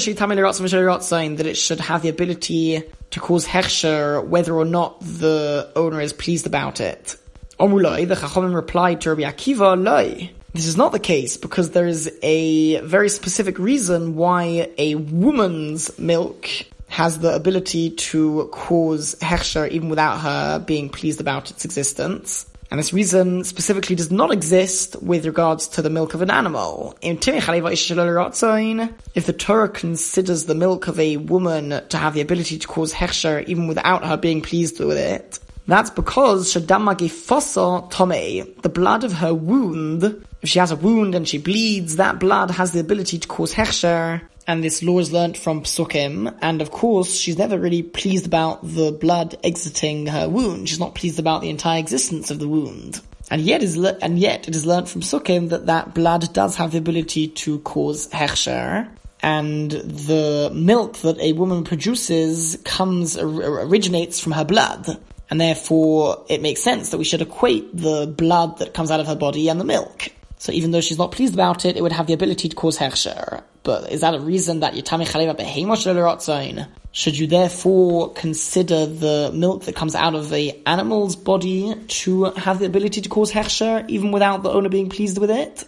saying 1.03 1.35
that 1.35 1.45
it 1.45 1.57
should 1.57 1.79
have 1.81 2.01
the 2.01 2.09
ability 2.09 2.83
to 3.11 3.19
cause 3.19 3.45
hechsher 3.45 4.25
whether 4.25 4.55
or 4.55 4.65
not 4.65 4.99
the 5.01 5.71
owner 5.75 5.99
is 6.01 6.13
pleased 6.13 6.47
about 6.47 6.79
it. 6.79 7.17
Omulai, 7.59 8.07
the 8.07 8.15
Chachamim 8.15 8.55
replied 8.55 9.01
to 9.01 9.13
Rabbi 9.13 9.29
Akiva, 9.29 9.81
Loi. 9.81 10.31
This 10.53 10.67
is 10.67 10.77
not 10.77 10.91
the 10.91 10.99
case 10.99 11.35
because 11.35 11.71
there 11.71 11.87
is 11.87 12.15
a 12.21 12.79
very 12.81 13.09
specific 13.09 13.57
reason 13.57 14.15
why 14.15 14.69
a 14.77 14.93
woman's 14.93 15.97
milk 15.97 16.47
has 16.89 17.17
the 17.17 17.33
ability 17.33 17.89
to 17.89 18.49
cause 18.51 19.15
hechsher 19.15 19.67
even 19.71 19.89
without 19.89 20.19
her 20.19 20.59
being 20.59 20.89
pleased 20.89 21.19
about 21.19 21.49
its 21.49 21.65
existence. 21.65 22.45
And 22.69 22.79
this 22.79 22.93
reason 22.93 23.43
specifically 23.43 23.95
does 23.95 24.11
not 24.11 24.31
exist 24.31 24.95
with 25.01 25.25
regards 25.25 25.67
to 25.69 25.81
the 25.81 25.89
milk 25.89 26.13
of 26.13 26.21
an 26.21 26.29
animal. 26.29 26.95
If 27.01 27.19
the 29.25 29.35
Torah 29.37 29.69
considers 29.69 30.45
the 30.45 30.55
milk 30.55 30.87
of 30.87 30.99
a 30.99 31.17
woman 31.17 31.81
to 31.89 31.97
have 31.97 32.13
the 32.13 32.21
ability 32.21 32.59
to 32.59 32.67
cause 32.67 32.93
hechsher 32.93 33.43
even 33.47 33.67
without 33.67 34.05
her 34.05 34.17
being 34.17 34.41
pleased 34.41 34.79
with 34.79 34.97
it, 34.97 35.39
that's 35.67 35.89
because 35.89 36.53
Shadama 36.53 36.95
Gefosa 36.95 37.89
Tome, 37.89 38.53
the 38.61 38.69
blood 38.69 39.03
of 39.03 39.13
her 39.13 39.33
wound, 39.33 40.03
if 40.41 40.49
she 40.49 40.59
has 40.59 40.71
a 40.71 40.75
wound 40.75 41.15
and 41.15 41.27
she 41.27 41.37
bleeds, 41.37 41.95
that 41.95 42.19
blood 42.19 42.51
has 42.51 42.71
the 42.73 42.79
ability 42.79 43.19
to 43.19 43.27
cause 43.27 43.53
hechsher, 43.53 44.21
and 44.45 44.63
this 44.63 44.83
law 44.83 44.99
is 44.99 45.13
learnt 45.13 45.37
from 45.37 45.63
Psukim, 45.63 46.35
and 46.41 46.61
of 46.61 46.71
course, 46.71 47.15
she's 47.15 47.37
never 47.37 47.57
really 47.57 47.81
pleased 47.81 48.25
about 48.25 48.59
the 48.61 48.91
blood 48.91 49.35
exiting 49.43 50.07
her 50.07 50.27
wound. 50.27 50.67
She's 50.67 50.79
not 50.79 50.95
pleased 50.95 51.19
about 51.19 51.41
the 51.41 51.49
entire 51.49 51.79
existence 51.79 52.29
of 52.29 52.39
the 52.39 52.47
wound. 52.47 52.99
And 53.31 53.41
yet, 53.41 53.63
is 53.63 53.77
le- 53.77 53.97
and 54.01 54.19
yet 54.19 54.49
it 54.49 54.55
is 54.55 54.65
learnt 54.65 54.89
from 54.89 55.01
Psukim 55.01 55.49
that 55.49 55.67
that 55.67 55.93
blood 55.93 56.33
does 56.33 56.57
have 56.57 56.73
the 56.73 56.77
ability 56.79 57.29
to 57.29 57.59
cause 57.59 58.09
hechsher, 58.09 58.89
and 59.21 59.71
the 59.71 60.51
milk 60.53 60.97
that 60.97 61.17
a 61.19 61.31
woman 61.31 61.63
produces 61.63 62.57
comes, 62.65 63.17
originates 63.17 64.19
from 64.19 64.33
her 64.33 64.43
blood. 64.43 64.99
And 65.33 65.41
therefore, 65.41 66.23
it 66.29 66.43
makes 66.43 66.61
sense 66.61 66.91
that 66.91 66.99
we 66.99 67.03
should 67.03 67.19
equate 67.19 67.75
the 67.75 68.05
blood 68.05 68.59
that 68.59 68.75
comes 68.75 68.91
out 68.91 68.99
of 68.99 69.07
her 69.07 69.15
body 69.15 69.49
and 69.49 69.59
the 69.59 69.63
milk. 69.63 70.09
So 70.37 70.51
even 70.51 70.69
though 70.69 70.79
she's 70.79 70.99
not 70.99 71.11
pleased 71.11 71.33
about 71.33 71.65
it, 71.65 71.75
it 71.75 71.81
would 71.81 71.91
have 71.91 72.05
the 72.05 72.13
ability 72.13 72.49
to 72.49 72.55
cause 72.55 72.77
hechsher. 72.77 73.41
But 73.63 73.91
is 73.91 74.01
that 74.01 74.13
a 74.13 74.19
reason 74.19 74.59
that 74.59 74.75
Yitami 74.75 75.07
Chaleva 75.07 75.35
Behemosh 75.35 76.67
Should 76.91 77.17
you 77.17 77.25
therefore 77.25 78.13
consider 78.13 78.85
the 78.85 79.31
milk 79.33 79.63
that 79.63 79.75
comes 79.75 79.95
out 79.95 80.13
of 80.13 80.29
the 80.29 80.55
animal's 80.67 81.15
body 81.15 81.73
to 81.87 82.25
have 82.25 82.59
the 82.59 82.67
ability 82.67 83.01
to 83.01 83.09
cause 83.09 83.31
hechsher, 83.31 83.89
even 83.89 84.11
without 84.11 84.43
the 84.43 84.51
owner 84.51 84.69
being 84.69 84.89
pleased 84.89 85.17
with 85.17 85.31
it? 85.31 85.63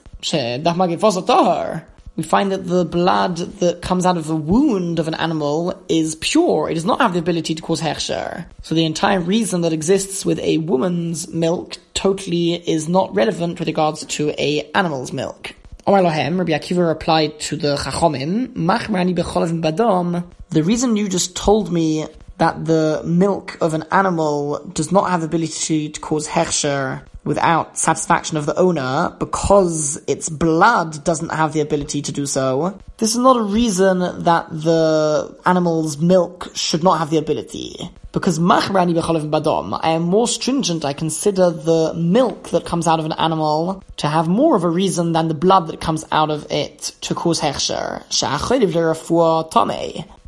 We 2.16 2.24
find 2.24 2.52
that 2.52 2.66
the 2.66 2.86
blood 2.86 3.38
that 3.38 3.82
comes 3.82 4.06
out 4.06 4.18
of 4.18 4.28
the 4.28 4.36
wound 4.36 5.00
of 5.00 5.08
an 5.08 5.16
animal 5.16 5.84
is 5.90 6.16
pure. 6.16 6.70
It 6.70 6.76
does 6.76 6.86
not 6.86 7.02
have 7.02 7.14
the 7.14 7.20
ability 7.20 7.56
to 7.56 7.62
cause 7.62 7.82
hechsher. 7.82 8.46
So 8.62 8.74
the 8.74 8.86
entire 8.86 9.20
reason 9.20 9.62
that 9.62 9.74
exists 9.74 10.26
with 10.26 10.40
a 10.40 10.60
woman's 10.60 11.28
milk 11.28 11.78
totally 11.94 12.54
is 12.54 12.88
not 12.88 13.14
relevant 13.14 13.60
with 13.60 13.68
regards 13.68 14.06
to 14.06 14.34
a 14.38 14.70
animal's 14.74 15.12
milk. 15.12 15.56
Omar 15.88 16.02
Lohem, 16.02 16.38
Rabbi 16.38 16.52
Akiva 16.54 16.88
replied 16.88 17.40
to 17.42 17.58
the 17.58 17.76
Chachomim, 17.76 18.54
badom. 18.54 20.26
The 20.50 20.64
reason 20.64 20.96
you 20.96 21.10
just 21.10 21.36
told 21.36 21.72
me 21.72 22.08
that 22.38 22.66
the 22.66 23.02
milk 23.06 23.58
of 23.62 23.74
an 23.74 23.84
animal 23.92 24.60
does 24.74 24.92
not 24.92 25.10
have 25.10 25.22
the 25.22 25.28
ability 25.28 25.90
to 25.90 26.00
cause 26.00 26.28
hechsher 26.28 27.04
without 27.26 27.78
satisfaction 27.78 28.38
of 28.38 28.46
the 28.46 28.58
owner 28.58 29.14
because 29.20 30.02
its 30.08 30.30
blood 30.30 31.04
doesn't 31.04 31.30
have 31.30 31.52
the 31.52 31.60
ability 31.60 32.02
to 32.04 32.12
do 32.12 32.26
so. 32.26 32.80
This 32.98 33.12
is 33.12 33.18
not 33.18 33.36
a 33.36 33.42
reason 33.42 34.00
that 34.00 34.48
the 34.50 35.36
animal's 35.46 35.98
milk 35.98 36.52
should 36.54 36.84
not 36.84 37.00
have 37.00 37.10
the 37.10 37.18
ability. 37.18 37.90
Because 38.14 38.40
machrani 38.40 38.94
badom, 38.94 39.78
I 39.84 39.90
am 39.90 40.04
more 40.04 40.28
stringent, 40.28 40.86
I 40.86 40.94
consider 40.94 41.50
the 41.50 41.94
milk 41.96 42.50
that 42.52 42.66
comes 42.66 42.88
out 42.88 43.00
of 43.00 43.06
an 43.06 43.12
animal 43.14 43.84
to 43.98 44.08
have 44.08 44.30
more 44.30 44.56
of 44.56 44.64
a 44.64 44.70
reason 44.70 45.12
than 45.12 45.28
the 45.28 45.34
blood 45.34 45.68
that 45.68 45.82
comes 45.82 46.06
out 46.14 46.30
of 46.30 46.50
it 46.50 46.94
to 47.02 47.14
cause 47.14 47.42
hechsher. 47.42 48.04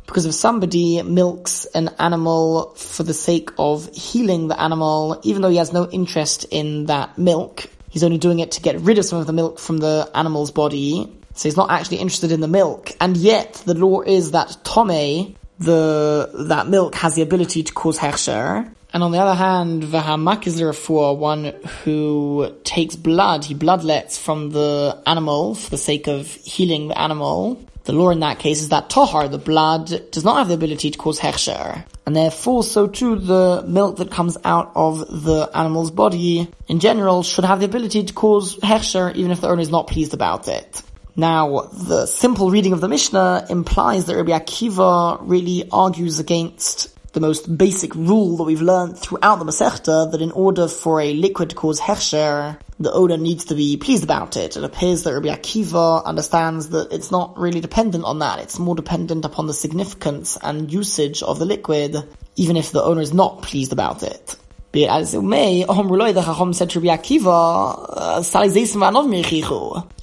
Because 0.08 0.24
if 0.24 0.32
somebody 0.32 1.02
milks 1.02 1.66
an 1.66 1.90
animal 1.98 2.72
for 2.76 3.02
the 3.02 3.12
sake 3.12 3.50
of 3.58 3.94
healing 3.94 4.48
the 4.48 4.58
animal, 4.58 5.20
even 5.22 5.42
though 5.42 5.50
he 5.50 5.58
has 5.58 5.70
no 5.70 5.86
interest 5.90 6.46
in 6.50 6.86
that 6.86 7.18
milk, 7.18 7.66
he's 7.90 8.02
only 8.02 8.16
doing 8.16 8.38
it 8.38 8.52
to 8.52 8.62
get 8.62 8.80
rid 8.80 8.96
of 8.96 9.04
some 9.04 9.18
of 9.18 9.26
the 9.26 9.34
milk 9.34 9.58
from 9.58 9.76
the 9.76 10.10
animal's 10.14 10.50
body, 10.50 11.14
so 11.34 11.46
he's 11.46 11.58
not 11.58 11.70
actually 11.70 11.98
interested 11.98 12.32
in 12.32 12.40
the 12.40 12.48
milk. 12.48 12.90
And 13.02 13.18
yet, 13.18 13.62
the 13.66 13.74
law 13.74 14.00
is 14.00 14.30
that 14.30 14.56
tome, 14.64 15.36
the, 15.58 16.46
that 16.48 16.68
milk 16.68 16.94
has 16.94 17.14
the 17.14 17.20
ability 17.20 17.64
to 17.64 17.72
cause 17.74 17.98
hechsher. 17.98 18.72
And 18.94 19.02
on 19.02 19.12
the 19.12 19.18
other 19.18 19.34
hand, 19.34 19.82
Vahamak 19.82 20.46
is 20.46 20.62
one 20.88 21.52
who 21.84 22.56
takes 22.64 22.96
blood, 22.96 23.44
he 23.44 23.54
bloodlets 23.54 24.16
from 24.16 24.52
the 24.52 25.02
animal 25.06 25.54
for 25.54 25.68
the 25.68 25.76
sake 25.76 26.06
of 26.06 26.26
healing 26.26 26.88
the 26.88 26.98
animal. 26.98 27.62
The 27.88 27.94
law 27.94 28.10
in 28.10 28.20
that 28.20 28.38
case 28.38 28.60
is 28.60 28.68
that 28.68 28.90
tohar, 28.90 29.30
the 29.30 29.38
blood, 29.38 30.10
does 30.10 30.22
not 30.22 30.36
have 30.36 30.48
the 30.48 30.52
ability 30.52 30.90
to 30.90 30.98
cause 30.98 31.18
hechsher. 31.18 31.86
And 32.04 32.14
therefore, 32.14 32.62
so 32.62 32.86
too, 32.86 33.16
the 33.16 33.64
milk 33.66 33.96
that 33.96 34.10
comes 34.10 34.36
out 34.44 34.72
of 34.74 34.98
the 35.24 35.48
animal's 35.54 35.90
body, 35.90 36.50
in 36.66 36.80
general, 36.80 37.22
should 37.22 37.46
have 37.46 37.60
the 37.60 37.64
ability 37.64 38.04
to 38.04 38.12
cause 38.12 38.56
hechsher, 38.56 39.14
even 39.16 39.30
if 39.30 39.40
the 39.40 39.48
owner 39.48 39.62
is 39.62 39.70
not 39.70 39.86
pleased 39.86 40.12
about 40.12 40.48
it. 40.48 40.82
Now, 41.16 41.60
the 41.72 42.04
simple 42.04 42.50
reading 42.50 42.74
of 42.74 42.82
the 42.82 42.88
Mishnah 42.88 43.46
implies 43.48 44.04
that 44.04 44.16
Rabbi 44.16 44.32
Akiva 44.32 45.20
really 45.22 45.66
argues 45.72 46.18
against 46.18 46.94
the 47.18 47.26
most 47.26 47.58
basic 47.58 47.92
rule 47.96 48.36
that 48.36 48.44
we've 48.44 48.62
learned 48.62 48.96
throughout 48.96 49.40
the 49.40 49.44
Masechta, 49.44 50.12
that 50.12 50.22
in 50.22 50.30
order 50.30 50.68
for 50.68 51.00
a 51.00 51.14
liquid 51.14 51.50
to 51.50 51.56
cause 51.56 51.80
hechsher, 51.80 52.56
the 52.78 52.92
owner 52.92 53.16
needs 53.16 53.46
to 53.46 53.56
be 53.56 53.76
pleased 53.76 54.04
about 54.04 54.36
it. 54.36 54.56
It 54.56 54.62
appears 54.62 55.02
that 55.02 55.14
Rabbi 55.14 55.26
Akiva 55.26 56.04
understands 56.04 56.68
that 56.68 56.92
it's 56.92 57.10
not 57.10 57.36
really 57.36 57.60
dependent 57.60 58.04
on 58.04 58.20
that. 58.20 58.38
It's 58.38 58.60
more 58.60 58.76
dependent 58.76 59.24
upon 59.24 59.48
the 59.48 59.52
significance 59.52 60.38
and 60.40 60.72
usage 60.72 61.24
of 61.24 61.40
the 61.40 61.44
liquid, 61.44 61.96
even 62.36 62.56
if 62.56 62.70
the 62.70 62.84
owner 62.84 63.00
is 63.00 63.12
not 63.12 63.42
pleased 63.42 63.72
about 63.72 64.04
it. 64.04 64.36
It 64.72 64.88
as 64.88 65.14
it 65.14 65.22
may, 65.22 65.64
the 65.64 66.52
said 66.52 66.70
to 66.70 66.80
Rabbi 66.80 66.96
Akiva, 66.96 67.86
uh, 67.88 68.22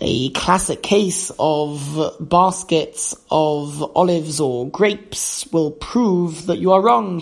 a 0.01 0.29
classic 0.31 0.81
case 0.81 1.31
of 1.37 2.17
baskets 2.19 3.15
of 3.29 3.95
olives 3.95 4.39
or 4.39 4.67
grapes 4.67 5.45
will 5.51 5.69
prove 5.71 6.47
that 6.47 6.57
you 6.57 6.71
are 6.71 6.81
wrong. 6.81 7.21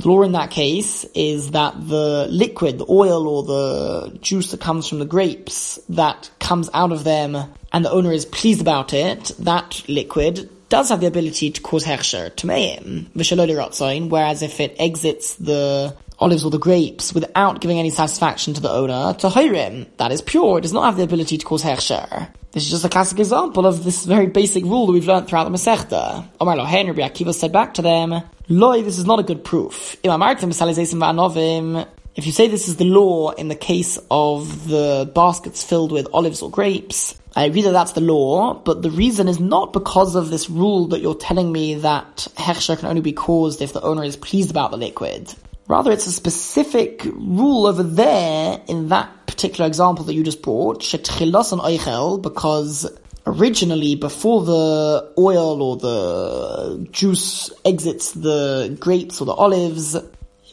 The 0.00 0.08
law 0.08 0.22
in 0.22 0.32
that 0.32 0.50
case 0.50 1.04
is 1.14 1.50
that 1.50 1.88
the 1.88 2.26
liquid, 2.30 2.78
the 2.78 2.86
oil 2.88 3.28
or 3.28 3.42
the 3.42 4.18
juice 4.22 4.50
that 4.52 4.60
comes 4.60 4.88
from 4.88 4.98
the 4.98 5.04
grapes 5.04 5.78
that 5.90 6.30
comes 6.38 6.70
out 6.72 6.90
of 6.92 7.04
them 7.04 7.36
and 7.70 7.84
the 7.84 7.90
owner 7.90 8.12
is 8.12 8.24
pleased 8.24 8.62
about 8.62 8.94
it, 8.94 9.30
that 9.40 9.82
liquid 9.88 10.48
does 10.70 10.88
have 10.88 11.00
the 11.00 11.06
ability 11.06 11.50
to 11.50 11.60
cause 11.60 11.84
hechsher, 11.84 12.30
tmeim, 12.30 13.10
v'shaloli 13.10 13.54
rotzain, 13.54 14.08
whereas 14.08 14.42
if 14.42 14.60
it 14.60 14.74
exits 14.78 15.34
the 15.34 15.94
olives 16.18 16.44
or 16.44 16.50
the 16.50 16.58
grapes 16.58 17.12
without 17.12 17.60
giving 17.60 17.78
any 17.78 17.90
satisfaction 17.90 18.54
to 18.54 18.60
the 18.60 18.70
owner, 18.70 19.12
tahirim, 19.14 19.86
that 19.98 20.12
is 20.12 20.22
pure, 20.22 20.58
it 20.58 20.62
does 20.62 20.72
not 20.72 20.84
have 20.84 20.96
the 20.96 21.02
ability 21.02 21.36
to 21.36 21.44
cause 21.44 21.62
hechsher. 21.62 22.28
This 22.52 22.64
is 22.64 22.70
just 22.70 22.84
a 22.84 22.88
classic 22.88 23.18
example 23.18 23.66
of 23.66 23.84
this 23.84 24.04
very 24.04 24.26
basic 24.26 24.64
rule 24.64 24.86
that 24.86 24.92
we've 24.92 25.06
learned 25.06 25.28
throughout 25.28 25.44
the 25.44 25.50
Masechta. 25.50 26.26
Omar 26.40 26.56
Lohen, 26.56 26.88
Rabbi 26.88 27.00
Akiva 27.00 27.34
said 27.34 27.52
back 27.52 27.74
to 27.74 27.82
them, 27.82 28.22
Loi, 28.48 28.82
this 28.82 28.98
is 28.98 29.04
not 29.04 29.20
a 29.20 29.22
good 29.22 29.44
proof. 29.44 29.96
If 30.02 32.26
you 32.26 32.32
say 32.32 32.48
this 32.48 32.66
is 32.66 32.76
the 32.76 32.86
law 32.86 33.30
in 33.30 33.46
the 33.46 33.54
case 33.54 33.98
of 34.10 34.68
the 34.68 35.08
baskets 35.14 35.62
filled 35.62 35.92
with 35.92 36.08
olives 36.12 36.42
or 36.42 36.50
grapes, 36.50 37.19
I 37.36 37.44
agree 37.44 37.62
that 37.62 37.72
that's 37.72 37.92
the 37.92 38.00
law, 38.00 38.54
but 38.54 38.82
the 38.82 38.90
reason 38.90 39.28
is 39.28 39.38
not 39.38 39.72
because 39.72 40.16
of 40.16 40.30
this 40.30 40.50
rule 40.50 40.88
that 40.88 41.00
you're 41.00 41.14
telling 41.14 41.52
me 41.52 41.74
that 41.76 42.26
hechsher 42.34 42.78
can 42.78 42.88
only 42.88 43.02
be 43.02 43.12
caused 43.12 43.62
if 43.62 43.72
the 43.72 43.82
owner 43.82 44.02
is 44.02 44.16
pleased 44.16 44.50
about 44.50 44.72
the 44.72 44.76
liquid. 44.76 45.32
Rather, 45.68 45.92
it's 45.92 46.08
a 46.08 46.12
specific 46.12 47.04
rule 47.04 47.66
over 47.66 47.84
there 47.84 48.60
in 48.66 48.88
that 48.88 49.26
particular 49.28 49.68
example 49.68 50.04
that 50.04 50.14
you 50.14 50.24
just 50.24 50.42
brought, 50.42 50.80
shetchilos 50.80 51.52
and 51.52 51.60
oichel, 51.60 52.20
because 52.20 52.90
originally, 53.24 53.94
before 53.94 54.44
the 54.44 55.12
oil 55.16 55.62
or 55.62 55.76
the 55.76 56.88
juice 56.90 57.52
exits 57.64 58.10
the 58.12 58.76
grapes 58.80 59.20
or 59.20 59.26
the 59.26 59.32
olives, 59.32 59.96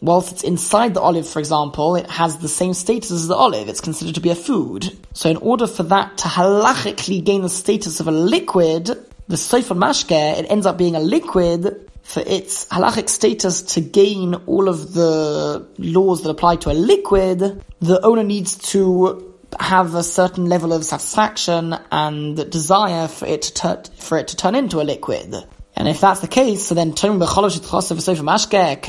whilst 0.02 0.32
it's 0.32 0.44
inside 0.44 0.94
the 0.94 1.02
olive, 1.02 1.28
for 1.28 1.40
example, 1.40 1.96
it 1.96 2.10
has 2.10 2.38
the 2.38 2.48
same 2.48 2.74
status 2.74 3.12
as 3.12 3.28
the 3.28 3.36
olive. 3.36 3.70
It's 3.70 3.82
considered 3.82 4.16
to 4.16 4.22
be 4.22 4.30
a 4.30 4.36
food. 4.36 4.98
So 5.14 5.30
in 5.30 5.38
order 5.38 5.68
for 5.68 5.84
that 5.84 6.18
to 6.20 6.28
halachically 6.28 7.24
gain 7.24 7.42
the 7.42 7.50
status 7.50 8.00
of 8.00 8.08
a 8.08 8.12
liquid, 8.12 8.86
the 8.86 9.36
Seifel 9.36 9.78
Mashke, 9.78 10.40
it 10.40 10.46
ends 10.50 10.66
up 10.66 10.78
being 10.78 10.96
a 10.96 11.00
liquid 11.00 11.90
for 12.08 12.24
its 12.26 12.66
halachic 12.68 13.10
status 13.10 13.62
to 13.62 13.82
gain 13.82 14.34
all 14.46 14.70
of 14.70 14.94
the 14.94 15.68
laws 15.78 16.24
that 16.24 16.30
apply 16.30 16.56
to 16.56 16.72
a 16.72 16.74
liquid, 16.74 17.62
the 17.82 18.02
owner 18.02 18.24
needs 18.24 18.58
to 18.58 19.36
have 19.60 19.94
a 19.94 20.04
certain 20.04 20.46
level 20.46 20.72
of 20.72 20.86
satisfaction 20.86 21.76
and 21.92 22.50
desire 22.50 23.10
for 23.10 23.26
it 23.26 23.42
to 23.42 23.54
tur- 23.54 23.84
for 23.98 24.18
it 24.18 24.30
to 24.30 24.38
turn 24.38 24.56
into 24.56 24.80
a 24.80 24.84
liquid. 24.84 25.36
And 25.80 25.88
if 25.88 26.02
that's 26.02 26.22
the 26.22 26.28
case, 26.28 26.66
so 26.66 26.74
then 26.74 26.94
can 26.94 27.20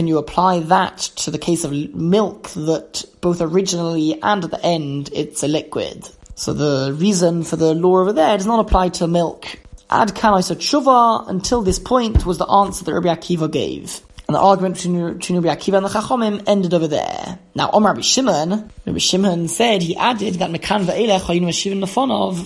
you 0.07 0.19
apply 0.19 0.61
that 0.61 0.97
to 0.97 1.31
the 1.31 1.39
case 1.39 1.65
of 1.65 1.95
milk 1.95 2.49
that 2.49 3.05
both 3.21 3.43
originally 3.43 4.19
and 4.23 4.45
at 4.45 4.51
the 4.51 4.65
end 4.65 5.11
it's 5.13 5.43
a 5.43 5.49
liquid? 5.49 6.09
So 6.35 6.55
the 6.55 6.95
reason 6.95 7.43
for 7.43 7.57
the 7.57 7.75
law 7.75 7.99
over 7.99 8.15
there 8.15 8.39
does 8.39 8.47
not 8.47 8.61
apply 8.61 8.89
to 8.89 9.07
milk. 9.07 9.45
Ad 9.91 10.15
kanai 10.15 10.41
tshuva 10.41 11.29
until 11.29 11.61
this 11.61 11.79
point 11.79 12.25
was 12.25 12.39
the 12.39 12.47
answer 12.47 12.87
that 12.87 12.95
Rabbi 12.95 13.15
Akiva 13.15 13.51
gave. 13.53 14.01
And 14.29 14.35
the 14.35 14.41
argument 14.41 14.75
between, 14.75 15.15
between 15.15 15.41
Rabbi 15.41 15.59
Akiva 15.59 15.79
and 15.79 15.87
the 15.87 15.89
Chachomim 15.89 16.45
ended 16.47 16.75
over 16.75 16.87
there. 16.87 17.39
Now, 17.55 17.71
Omar 17.73 17.93
Rabbi 17.93 18.03
Shimon, 18.03 18.71
Rabbi 18.85 18.99
Shimon 18.99 19.49
said, 19.49 19.81
he 19.81 19.97
added 19.97 20.35
that 20.35 20.51
Mekan 20.51 20.85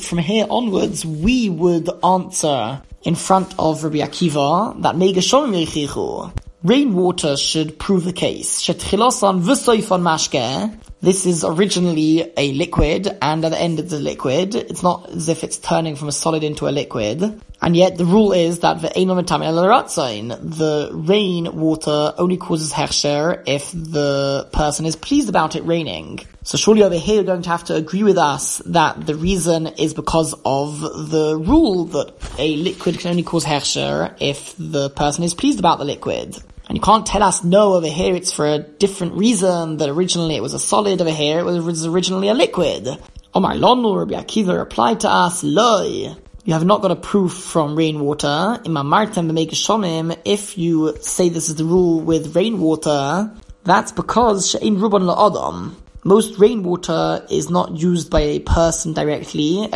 from 0.00 0.18
here 0.18 0.46
onwards, 0.48 1.04
we 1.04 1.48
would 1.48 1.90
answer 2.04 2.80
in 3.02 3.16
front 3.16 3.56
of 3.58 3.82
Rabbi 3.82 3.96
Akiva 3.96 4.80
that 4.82 4.96
Mega 4.96 5.18
Shomim 5.18 6.32
Rainwater 6.62 7.36
should 7.36 7.76
prove 7.80 8.04
the 8.04 8.12
case. 8.12 8.62
Mashke. 10.02 10.78
This 11.02 11.26
is 11.26 11.42
originally 11.42 12.32
a 12.36 12.52
liquid, 12.52 13.08
and 13.20 13.44
at 13.44 13.50
the 13.50 13.60
end 13.60 13.80
it's 13.80 13.92
a 13.92 13.98
liquid. 13.98 14.54
It's 14.54 14.84
not 14.84 15.10
as 15.10 15.28
if 15.28 15.42
it's 15.42 15.58
turning 15.58 15.96
from 15.96 16.06
a 16.06 16.12
solid 16.12 16.44
into 16.44 16.68
a 16.68 16.70
liquid. 16.70 17.42
And 17.60 17.74
yet 17.74 17.98
the 17.98 18.04
rule 18.04 18.30
is 18.30 18.60
that 18.60 18.80
the 18.82 18.88
the 20.42 20.90
rain 20.92 21.56
water 21.56 22.14
only 22.16 22.36
causes 22.36 22.72
hechsher 22.72 23.42
if 23.46 23.72
the 23.72 24.48
person 24.52 24.86
is 24.86 24.94
pleased 24.94 25.28
about 25.28 25.56
it 25.56 25.64
raining. 25.64 26.20
So 26.44 26.56
surely 26.56 26.84
over 26.84 26.94
here 26.94 27.16
you're 27.16 27.24
going 27.24 27.42
to 27.42 27.50
have 27.50 27.64
to 27.64 27.74
agree 27.74 28.04
with 28.04 28.18
us 28.18 28.58
that 28.66 29.04
the 29.04 29.16
reason 29.16 29.66
is 29.66 29.94
because 29.94 30.34
of 30.44 30.80
the 30.80 31.36
rule 31.36 31.86
that 31.86 32.14
a 32.38 32.54
liquid 32.56 33.00
can 33.00 33.10
only 33.10 33.24
cause 33.24 33.44
hechsher 33.44 34.14
if 34.20 34.54
the 34.56 34.88
person 34.90 35.24
is 35.24 35.34
pleased 35.34 35.58
about 35.58 35.78
the 35.78 35.84
liquid. 35.84 36.40
And 36.72 36.78
you 36.78 36.80
can't 36.80 37.04
tell 37.04 37.22
us, 37.22 37.44
no, 37.44 37.74
over 37.74 37.86
here 37.86 38.14
it's 38.14 38.32
for 38.32 38.46
a 38.46 38.58
different 38.58 39.12
reason, 39.12 39.76
that 39.76 39.90
originally 39.90 40.36
it 40.36 40.40
was 40.40 40.54
a 40.54 40.58
solid, 40.58 41.02
over 41.02 41.10
here 41.10 41.40
it 41.40 41.44
was 41.44 41.84
originally 41.84 42.28
a 42.28 42.32
liquid. 42.32 42.88
Omar 43.34 43.56
Lonu, 43.56 43.98
Rabbi 43.98 44.14
Akiva 44.14 44.58
replied 44.58 45.00
to 45.00 45.10
us, 45.10 45.44
Loi. 45.44 46.16
You 46.46 46.54
have 46.54 46.64
not 46.64 46.80
got 46.80 46.90
a 46.90 46.96
proof 46.96 47.34
from 47.34 47.76
rainwater. 47.76 48.58
In 48.64 48.72
my 48.72 48.80
Mamartem 48.80 50.16
if 50.24 50.56
you 50.56 50.96
say 51.02 51.28
this 51.28 51.50
is 51.50 51.56
the 51.56 51.64
rule 51.66 52.00
with 52.00 52.34
rainwater, 52.34 53.30
that's 53.64 53.92
because 53.92 54.48
She'in 54.48 54.78
Ruban 54.78 55.02
La'adam. 55.02 55.74
Most 56.04 56.38
rainwater 56.38 57.26
is 57.28 57.50
not 57.50 57.76
used 57.76 58.10
by 58.10 58.20
a 58.20 58.38
person 58.38 58.94
directly. 58.94 59.68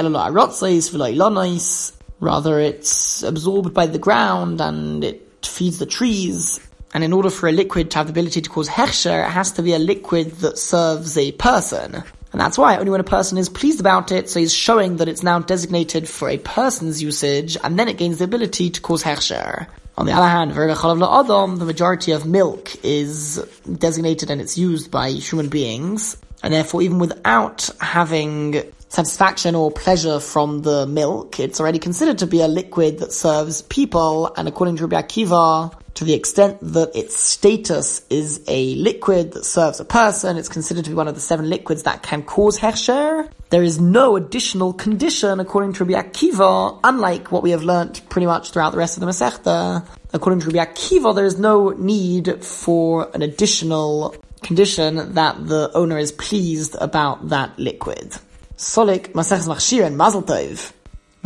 Rather, 2.19 2.59
it's 2.59 3.23
absorbed 3.23 3.75
by 3.75 3.85
the 3.85 3.99
ground 3.99 4.63
and 4.63 5.05
it 5.05 5.45
feeds 5.45 5.79
the 5.79 5.85
trees. 5.85 6.59
And 6.97 7.05
in 7.05 7.13
order 7.13 7.29
for 7.29 7.47
a 7.47 7.53
liquid 7.53 7.91
to 7.91 7.99
have 7.99 8.07
the 8.07 8.13
ability 8.13 8.41
to 8.41 8.49
cause 8.49 8.71
hechsher, 8.71 9.23
it 9.23 9.31
has 9.31 9.53
to 9.53 9.63
be 9.63 9.75
a 9.75 9.79
liquid 9.79 10.31
that 10.37 10.57
serves 10.57 11.19
a 11.19 11.31
person. 11.33 12.03
And 12.33 12.41
that's 12.41 12.57
why 12.57 12.79
only 12.79 12.91
when 12.91 13.01
a 13.01 13.05
person 13.05 13.37
is 13.37 13.51
pleased 13.51 13.81
about 13.81 14.11
it, 14.13 14.31
so 14.31 14.41
he's 14.41 14.55
showing 14.55 14.97
that 14.97 15.07
it's 15.07 15.23
now 15.23 15.41
designated 15.41 16.09
for 16.09 16.31
a 16.31 16.39
person's 16.39 17.03
usage, 17.03 17.59
and 17.63 17.79
then 17.79 17.89
it 17.89 17.99
gains 17.99 18.17
the 18.17 18.25
ability 18.25 18.71
to 18.71 18.81
cause 18.81 19.03
hechsher. 19.03 19.67
On 19.99 20.07
the 20.07 20.13
other 20.13 20.27
hand, 20.27 20.53
the 20.53 21.65
majority 21.67 22.13
of 22.13 22.25
milk 22.25 22.83
is 22.83 23.45
designated 23.79 24.31
and 24.31 24.41
it's 24.41 24.57
used 24.57 24.91
by 24.91 25.11
human 25.11 25.51
beings, 25.51 26.17
and 26.43 26.55
therefore 26.55 26.81
even 26.81 26.99
without 26.99 27.69
having 27.79 28.73
satisfaction 28.89 29.55
or 29.55 29.71
pleasure 29.71 30.19
from 30.19 30.63
the 30.63 30.87
milk, 30.87 31.41
it's 31.41 31.61
already 31.61 31.79
considered 31.79 32.17
to 32.21 32.27
be 32.27 32.41
a 32.41 32.49
liquid 32.49 33.01
that 33.01 33.13
serves 33.13 33.61
people, 33.61 34.33
and 34.35 34.49
according 34.49 34.77
to 34.79 34.87
Rabbi 34.87 35.07
Akiva, 35.07 35.75
to 35.97 36.05
the 36.05 36.13
extent 36.13 36.59
that 36.61 36.95
its 36.95 37.19
status 37.19 38.03
is 38.11 38.43
a 38.49 38.75
liquid 38.77 39.33
that 39.33 39.45
serves 39.45 39.81
a 39.81 39.85
person, 39.85 40.37
it's 40.37 40.49
considered 40.49 40.85
to 40.85 40.91
be 40.91 40.95
one 40.95 41.09
of 41.09 41.15
the 41.15 41.21
seven 41.21 41.49
liquids 41.49 41.85
that 41.85 42.03
can 42.03 42.23
cause 42.23 42.59
hechsher. 42.59 43.29
There 43.49 43.63
is 43.63 43.81
no 43.81 44.17
additional 44.17 44.75
condition, 44.75 45.41
according 45.41 45.73
to 45.75 45.85
Rabbi 45.85 46.09
Akiva, 46.09 46.81
unlike 46.85 47.33
what 47.33 47.43
we 47.43 47.51
have 47.51 47.63
learnt 47.63 48.07
pretty 48.11 48.27
much 48.27 48.51
throughout 48.51 48.73
the 48.73 48.79
rest 48.79 48.99
of 48.99 49.01
the 49.01 49.07
Masechta. 49.07 49.87
According 50.13 50.41
to 50.41 50.51
Rabbi 50.51 50.71
Akiva, 50.71 51.15
there 51.15 51.25
is 51.25 51.39
no 51.39 51.71
need 51.71 52.45
for 52.45 53.11
an 53.15 53.23
additional 53.23 54.15
condition 54.43 55.15
that 55.15 55.49
the 55.49 55.71
owner 55.75 55.97
is 55.97 56.13
pleased 56.13 56.77
about 56.79 57.31
that 57.31 57.59
liquid. 57.59 58.15
Solik 58.59 59.13
Masechs 59.13 59.49
Machshir 59.49 59.87
and 59.87 59.97
Mazel 59.97 60.23
Tov. 60.23 60.73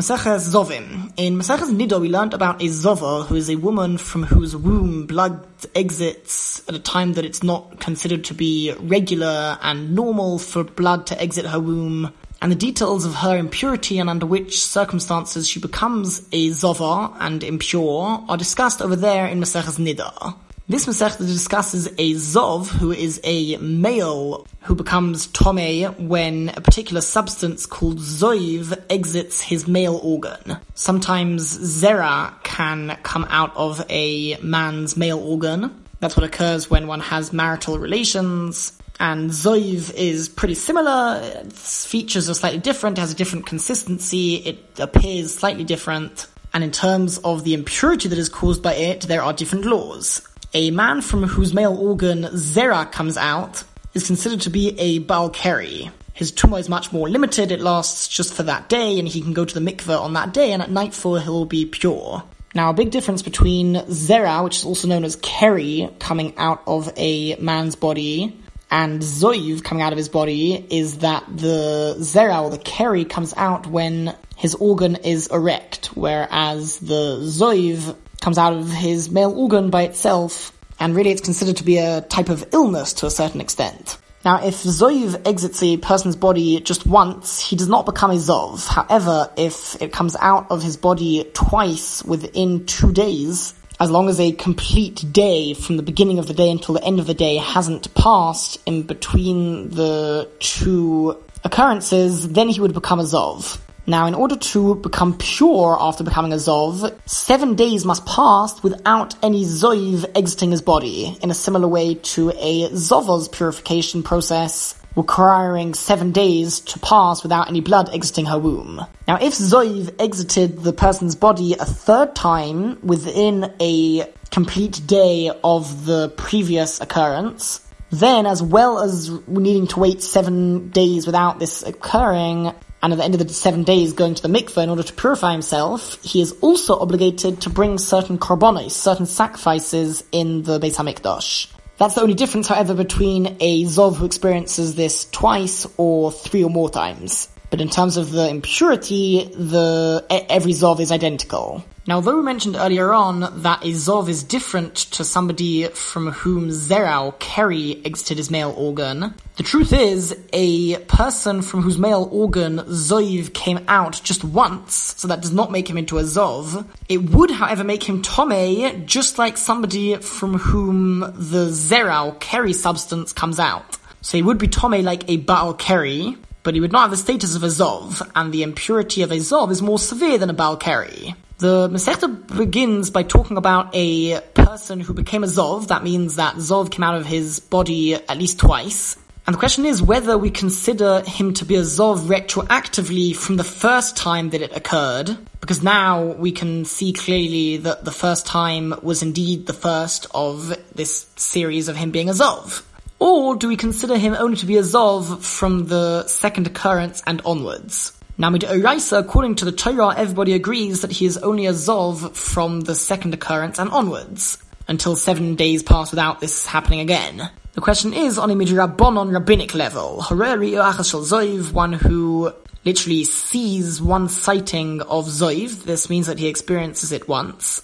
Maseches 0.01 0.49
Zovim. 0.49 1.13
In 1.19 1.37
Maseches 1.37 1.71
Niddah, 1.71 2.01
we 2.01 2.09
learned 2.09 2.33
about 2.33 2.63
a 2.63 2.65
Zova, 2.65 3.27
who 3.27 3.35
is 3.35 3.51
a 3.51 3.57
woman 3.57 3.99
from 3.99 4.23
whose 4.23 4.57
womb 4.57 5.05
blood 5.05 5.47
exits 5.75 6.67
at 6.67 6.75
a 6.75 6.79
time 6.79 7.13
that 7.13 7.27
it's 7.27 7.43
not 7.43 7.81
considered 7.81 8.25
to 8.25 8.33
be 8.33 8.73
regular 8.81 9.59
and 9.61 9.95
normal 9.95 10.39
for 10.39 10.65
blood 10.65 11.07
to 11.09 11.21
exit 11.21 11.45
her 11.45 11.61
womb, 11.61 12.15
and 12.41 12.51
the 12.51 12.57
details 12.57 13.05
of 13.05 13.17
her 13.17 13.37
impurity 13.37 13.99
and 13.99 14.09
under 14.09 14.25
which 14.25 14.65
circumstances 14.65 15.47
she 15.47 15.61
becomes 15.61 16.21
a 16.33 16.49
Zova 16.49 17.15
and 17.21 17.45
impure 17.45 18.25
are 18.27 18.39
discussed 18.39 18.81
over 18.81 18.97
there 18.97 19.27
in 19.27 19.39
Maseches 19.39 19.79
Niddah. 19.79 20.35
This 20.71 20.87
Masechta 20.87 21.27
discusses 21.27 21.89
a 21.99 22.15
Zov, 22.15 22.69
who 22.69 22.93
is 22.93 23.21
a 23.25 23.57
male 23.57 24.47
who 24.61 24.77
becomes 24.77 25.27
Tome 25.27 26.09
when 26.09 26.51
a 26.51 26.61
particular 26.61 27.01
substance 27.01 27.67
called 27.67 27.99
Zoiv 27.99 28.81
exits 28.89 29.41
his 29.41 29.67
male 29.67 29.97
organ. 30.01 30.59
Sometimes 30.77 31.59
Zera 31.59 32.41
can 32.45 32.97
come 33.03 33.27
out 33.31 33.51
of 33.57 33.85
a 33.91 34.37
man's 34.43 34.97
male 34.97 35.19
organ. 35.19 35.75
That's 35.99 36.17
what 36.17 36.23
occurs 36.23 36.71
when 36.71 36.87
one 36.87 37.01
has 37.01 37.33
marital 37.33 37.77
relations. 37.77 38.81
And 39.01 39.31
Zoiv 39.31 39.93
is 39.95 40.29
pretty 40.29 40.55
similar. 40.55 41.21
Its 41.43 41.85
features 41.85 42.31
are 42.31 42.35
slightly 42.35 42.61
different. 42.61 42.97
It 42.97 43.01
has 43.01 43.11
a 43.11 43.17
different 43.17 43.47
consistency. 43.47 44.37
It 44.37 44.79
appears 44.79 45.35
slightly 45.35 45.65
different. 45.65 46.29
And 46.55 46.63
in 46.63 46.71
terms 46.71 47.19
of 47.19 47.43
the 47.43 47.55
impurity 47.55 48.09
that 48.09 48.19
is 48.19 48.29
caused 48.29 48.63
by 48.63 48.75
it, 48.75 49.01
there 49.03 49.23
are 49.23 49.33
different 49.33 49.65
laws 49.65 50.29
a 50.53 50.71
man 50.71 51.01
from 51.01 51.25
whose 51.25 51.55
male 51.55 51.77
organ 51.77 52.23
Zera 52.23 52.91
comes 52.91 53.17
out 53.17 53.65
is 53.95 54.07
considered 54.07 54.41
to 54.43 54.51
be 54.51 54.79
a 54.79 54.99
Baal 54.99 55.31
Keri. 55.31 55.91
His 56.13 56.33
tumah 56.33 56.61
is 56.61 56.69
much 56.69 56.93
more 56.93 57.09
limited, 57.09 57.51
it 57.51 57.61
lasts 57.61 58.09
just 58.09 58.35
for 58.35 58.43
that 58.43 58.69
day, 58.69 58.99
and 58.99 59.09
he 59.09 59.23
can 59.23 59.33
go 59.33 59.45
to 59.45 59.55
the 59.55 59.61
mikveh 59.61 59.99
on 59.99 60.13
that 60.15 60.35
day, 60.35 60.53
and 60.53 60.63
at 60.63 60.71
nightfall 60.71 61.17
he'll 61.17 61.45
be 61.45 61.65
pure. 61.67 62.23
Now, 62.55 62.71
a 62.71 62.75
big 62.75 62.91
difference 62.91 63.23
between 63.23 63.77
Zera, 63.77 64.43
which 64.43 64.59
is 64.59 64.65
also 64.65 64.89
known 64.89 65.05
as 65.05 65.17
Keri, 65.17 65.89
coming 65.99 66.37
out 66.37 66.63
of 66.67 66.93
a 66.97 67.37
man's 67.37 67.77
body, 67.77 68.37
and 68.73 69.01
Zoiv 69.01 69.65
coming 69.65 69.83
out 69.83 69.93
of 69.93 69.97
his 69.97 70.09
body 70.09 70.67
is 70.71 70.99
that 70.99 71.25
the 71.29 71.97
Zera 71.99 72.43
or 72.43 72.51
the 72.51 72.59
Keri 72.59 73.05
comes 73.05 73.35
out 73.37 73.67
when 73.67 74.15
his 74.37 74.55
organ 74.57 74.97
is 74.97 75.27
erect, 75.29 75.87
whereas 75.97 76.79
the 76.79 77.19
Zoiv 77.21 77.97
comes 78.21 78.39
out 78.39 78.53
of 78.53 78.71
his 78.71 79.11
male 79.11 79.33
organ 79.33 79.71
by 79.71 79.83
itself, 79.83 80.53
and 80.79 80.95
really 80.95 81.11
it's 81.11 81.21
considered 81.21 81.57
to 81.57 81.65
be 81.65 81.79
a 81.79 82.03
type 82.03 82.29
of 82.29 82.45
illness 82.53 82.93
to 82.95 83.07
a 83.07 83.11
certain 83.11 83.41
extent. 83.41 83.99
Now, 84.23 84.45
if 84.45 84.63
Zoiv 84.63 85.27
exits 85.27 85.63
a 85.63 85.79
person's 85.79 86.15
body 86.15 86.61
just 86.61 86.87
once, 86.87 87.41
he 87.41 87.57
does 87.57 87.69
not 87.69 87.87
become 87.87 88.11
a 88.11 88.15
Zov. 88.15 88.67
However, 88.67 89.31
if 89.37 89.81
it 89.81 89.93
comes 89.93 90.15
out 90.17 90.51
of 90.51 90.63
his 90.63 90.77
body 90.77 91.25
twice 91.33 92.05
within 92.05 92.67
two 92.67 92.93
days, 92.93 93.55
as 93.81 93.91
long 93.91 94.11
as 94.11 94.21
a 94.21 94.33
complete 94.33 95.03
day 95.11 95.55
from 95.55 95.79
the 95.79 95.83
beginning 95.83 96.19
of 96.19 96.27
the 96.27 96.35
day 96.35 96.51
until 96.51 96.75
the 96.75 96.85
end 96.85 97.01
of 97.01 97.07
the 97.07 97.15
day 97.15 97.39
hasn't 97.39 97.95
passed 97.95 98.59
in 98.67 98.83
between 98.83 99.71
the 99.71 100.29
two 100.39 101.17
occurrences, 101.43 102.29
then 102.29 102.51
he 102.51 102.61
would 102.61 102.75
become 102.75 103.01
a 103.01 103.05
Zov. 103.05 103.59
Now, 103.91 104.07
in 104.07 104.15
order 104.15 104.37
to 104.37 104.77
become 104.77 105.19
pure 105.19 105.77
after 105.81 106.05
becoming 106.05 106.33
a 106.33 106.37
Zov, 106.37 106.95
seven 107.07 107.57
days 107.57 107.85
must 107.85 108.07
pass 108.07 108.63
without 108.63 109.17
any 109.21 109.45
Zoiv 109.45 110.05
exiting 110.15 110.53
his 110.53 110.63
body, 110.63 111.19
in 111.21 111.33
a 111.33 111.35
similar 111.35 111.67
way 111.67 111.97
to 112.15 112.31
a 112.31 112.69
Zova's 112.71 113.27
purification 113.27 114.05
process 114.05 114.77
requiring 114.95 115.75
seven 115.75 116.13
days 116.13 116.61
to 116.61 116.79
pass 116.79 117.25
without 117.25 117.49
any 117.49 117.61
blood 117.61 117.93
exiting 117.93 118.27
her 118.27 118.39
womb. 118.39 118.87
Now, 119.09 119.17
if 119.21 119.33
Zoiv 119.35 119.93
exited 119.99 120.63
the 120.63 120.73
person's 120.73 121.17
body 121.17 121.55
a 121.55 121.65
third 121.65 122.15
time 122.15 122.79
within 122.87 123.53
a 123.61 124.09
complete 124.31 124.81
day 124.87 125.33
of 125.43 125.85
the 125.85 126.11
previous 126.11 126.81
occurrence. 126.81 127.61
Then, 127.91 128.25
as 128.25 128.41
well 128.41 128.79
as 128.79 129.11
needing 129.27 129.67
to 129.69 129.81
wait 129.81 130.01
seven 130.01 130.69
days 130.69 131.07
without 131.07 131.41
this 131.41 131.65
occurring, 131.65 132.53
and 132.83 132.93
at 132.93 132.97
the 132.97 133.05
end 133.05 133.15
of 133.15 133.27
the 133.27 133.35
seven 133.35 133.63
days 133.63 133.93
going 133.93 134.15
to 134.15 134.23
the 134.23 134.29
mikveh 134.29 134.63
in 134.63 134.71
order 134.71 134.83
to 134.83 134.93
purify 134.93 135.33
himself, 135.33 136.03
he 136.03 136.21
is 136.21 136.33
also 136.41 136.79
obligated 136.79 137.41
to 137.43 137.51
bring 137.51 137.79
certain 137.79 138.19
korbanos, 138.19 138.73
certain 138.73 139.07
sacrifices 139.07 140.03
in 140.13 140.43
the 140.43 140.59
Beis 140.59 140.77
Hamikdash. 140.77 141.49
That's 141.79 141.95
the 141.95 142.03
only 142.03 142.15
difference, 142.15 142.49
however, 142.49 142.75
between 142.75 143.39
a 143.41 143.65
Zov 143.65 143.97
who 143.97 144.05
experiences 144.05 144.75
this 144.75 145.09
twice 145.11 145.67
or 145.79 146.13
three 146.13 146.45
or 146.45 146.51
more 146.51 146.69
times. 146.69 147.29
But 147.51 147.61
in 147.61 147.69
terms 147.69 147.97
of 147.97 148.13
the 148.13 148.29
impurity, 148.29 149.25
the 149.35 150.07
every 150.09 150.53
Zov 150.53 150.79
is 150.79 150.93
identical. 150.93 151.65
Now, 151.87 151.97
although 151.97 152.19
we 152.19 152.23
mentioned 152.23 152.55
earlier 152.57 152.93
on 152.93 153.43
that 153.43 153.65
a 153.65 153.73
Zov 153.73 154.09
is 154.09 154.23
different 154.23 154.77
to 154.77 155.03
somebody 155.03 155.67
from 155.67 156.13
whom 156.13 156.51
Zerau, 156.51 157.19
Keri, 157.19 157.85
exited 157.85 158.19
his 158.19 158.31
male 158.31 158.55
organ, 158.57 159.15
the 159.37 159.43
truth 159.43 159.73
is, 159.73 160.17
a 160.33 160.77
person 160.85 161.43
from 161.43 161.63
whose 161.63 161.79
male 161.79 162.09
organ 162.13 162.59
Zoiv 162.59 163.33
came 163.33 163.65
out 163.67 164.01
just 164.05 164.23
once, 164.23 164.95
so 164.99 165.09
that 165.09 165.23
does 165.23 165.33
not 165.33 165.51
make 165.51 165.69
him 165.69 165.79
into 165.79 165.99
a 165.99 166.03
Zov. 166.03 166.65
It 166.89 167.11
would, 167.11 167.33
however, 167.33 167.65
make 167.65 167.83
him 167.83 168.03
Tome, 168.03 168.87
just 168.87 169.19
like 169.19 169.37
somebody 169.37 169.97
from 169.97 170.35
whom 170.35 171.01
the 171.01 171.49
Zerau, 171.49 172.21
Keri 172.21 172.53
substance 172.53 173.13
comes 173.13 173.41
out. 173.41 173.79
So 174.03 174.17
he 174.17 174.23
would 174.23 174.39
be 174.39 174.47
Tome 174.47 174.83
like 174.83 175.09
a 175.11 175.17
Baal 175.17 175.55
Keri, 175.55 176.17
but 176.43 176.55
he 176.55 176.61
would 176.61 176.73
not 176.73 176.83
have 176.83 176.91
the 176.91 176.97
status 176.97 177.37
of 177.37 177.43
a 177.43 177.49
Zov, 177.49 178.09
and 178.15 178.33
the 178.33 178.43
impurity 178.43 179.03
of 179.03 179.13
a 179.13 179.17
Zov 179.17 179.51
is 179.51 179.63
more 179.63 179.79
severe 179.79 180.19
than 180.19 180.31
a 180.31 180.35
Baal 180.35 180.57
Keri. 180.57 181.15
The 181.39 181.69
Masechta 181.69 182.37
begins 182.37 182.91
by 182.91 183.03
talking 183.03 183.39
about 183.39 183.71
a 183.73 184.21
person 184.35 184.81
who 184.81 184.93
became 184.93 185.25
a 185.25 185.27
Zov. 185.27 185.69
That 185.69 185.83
means 185.83 186.17
that 186.17 186.35
Zov 186.37 186.71
came 186.71 186.83
out 186.83 186.97
of 186.97 187.07
his 187.07 187.41
body 187.41 187.95
at 187.95 188.19
least 188.19 188.39
twice. 188.39 188.97
And 189.27 189.35
the 189.35 189.39
question 189.39 189.65
is 189.65 189.83
whether 189.83 190.19
we 190.19 190.31
consider 190.31 191.03
him 191.03 191.33
to 191.35 191.45
be 191.45 191.57
a 191.57 191.63
Zov 191.63 192.01
retroactively 192.01 193.15
from 193.15 193.37
the 193.37 193.45
first 193.45 193.97
time 193.97 194.31
that 194.31 194.43
it 194.43 194.57
occurred, 194.57 195.17
because 195.41 195.63
now 195.63 196.03
we 196.03 196.33
can 196.33 196.65
see 196.65 196.93
clearly 196.93 197.59
that 197.59 197.85
the 197.85 197.93
first 197.93 198.27
time 198.27 198.75
was 198.83 199.03
indeed 199.03 199.47
the 199.47 199.53
first 199.53 200.09
of 200.13 200.55
this 200.75 201.07
series 201.17 201.69
of 201.69 201.77
him 201.77 201.91
being 201.91 202.09
a 202.09 202.13
Zov. 202.13 202.65
Or 203.01 203.35
do 203.35 203.49
we 203.49 203.57
consider 203.57 203.97
him 203.97 204.15
only 204.15 204.37
to 204.37 204.47
be 204.47 204.59
a 204.59 204.63
Zov 204.63 205.23
from 205.23 205.69
the 205.69 206.07
second 206.07 206.47
occurrence 206.47 207.03
and 207.07 207.23
onwards? 207.25 207.99
Now, 208.19 208.31
with 208.31 208.43
Oraisa, 208.43 208.99
according 208.99 209.37
to 209.37 209.47
the 209.47 209.53
Torah, 209.53 209.95
everybody 209.97 210.35
agrees 210.35 210.83
that 210.83 210.93
he 210.93 211.07
is 211.07 211.17
only 211.17 211.47
a 211.47 211.55
Zov 211.55 212.15
from 212.15 212.61
the 212.61 212.75
second 212.75 213.15
occurrence 213.15 213.59
and 213.59 213.71
onwards, 213.71 214.37
until 214.69 214.97
seven 214.97 215.35
days 215.35 215.63
pass 215.63 215.91
without 215.91 216.21
this 216.21 216.45
happening 216.45 216.81
again. 216.81 217.31
The 217.55 217.63
question 217.63 217.95
is 217.95 218.19
on 218.19 218.31
a 218.31 218.35
midrabbanon 218.35 219.15
rabbinic 219.15 219.55
level. 219.55 220.03
Hareri 220.03 220.51
Zoiv, 220.51 221.53
one 221.53 221.73
who 221.73 222.35
literally 222.67 223.05
sees 223.05 223.81
one 223.81 224.11
sighting 224.11 224.83
of 224.83 225.07
Zoiv. 225.07 225.65
This 225.65 225.89
means 225.89 226.07
that 226.07 226.19
he 226.19 226.29
experiences 226.29 226.93
it 226.93 227.09
once. 227.09 227.63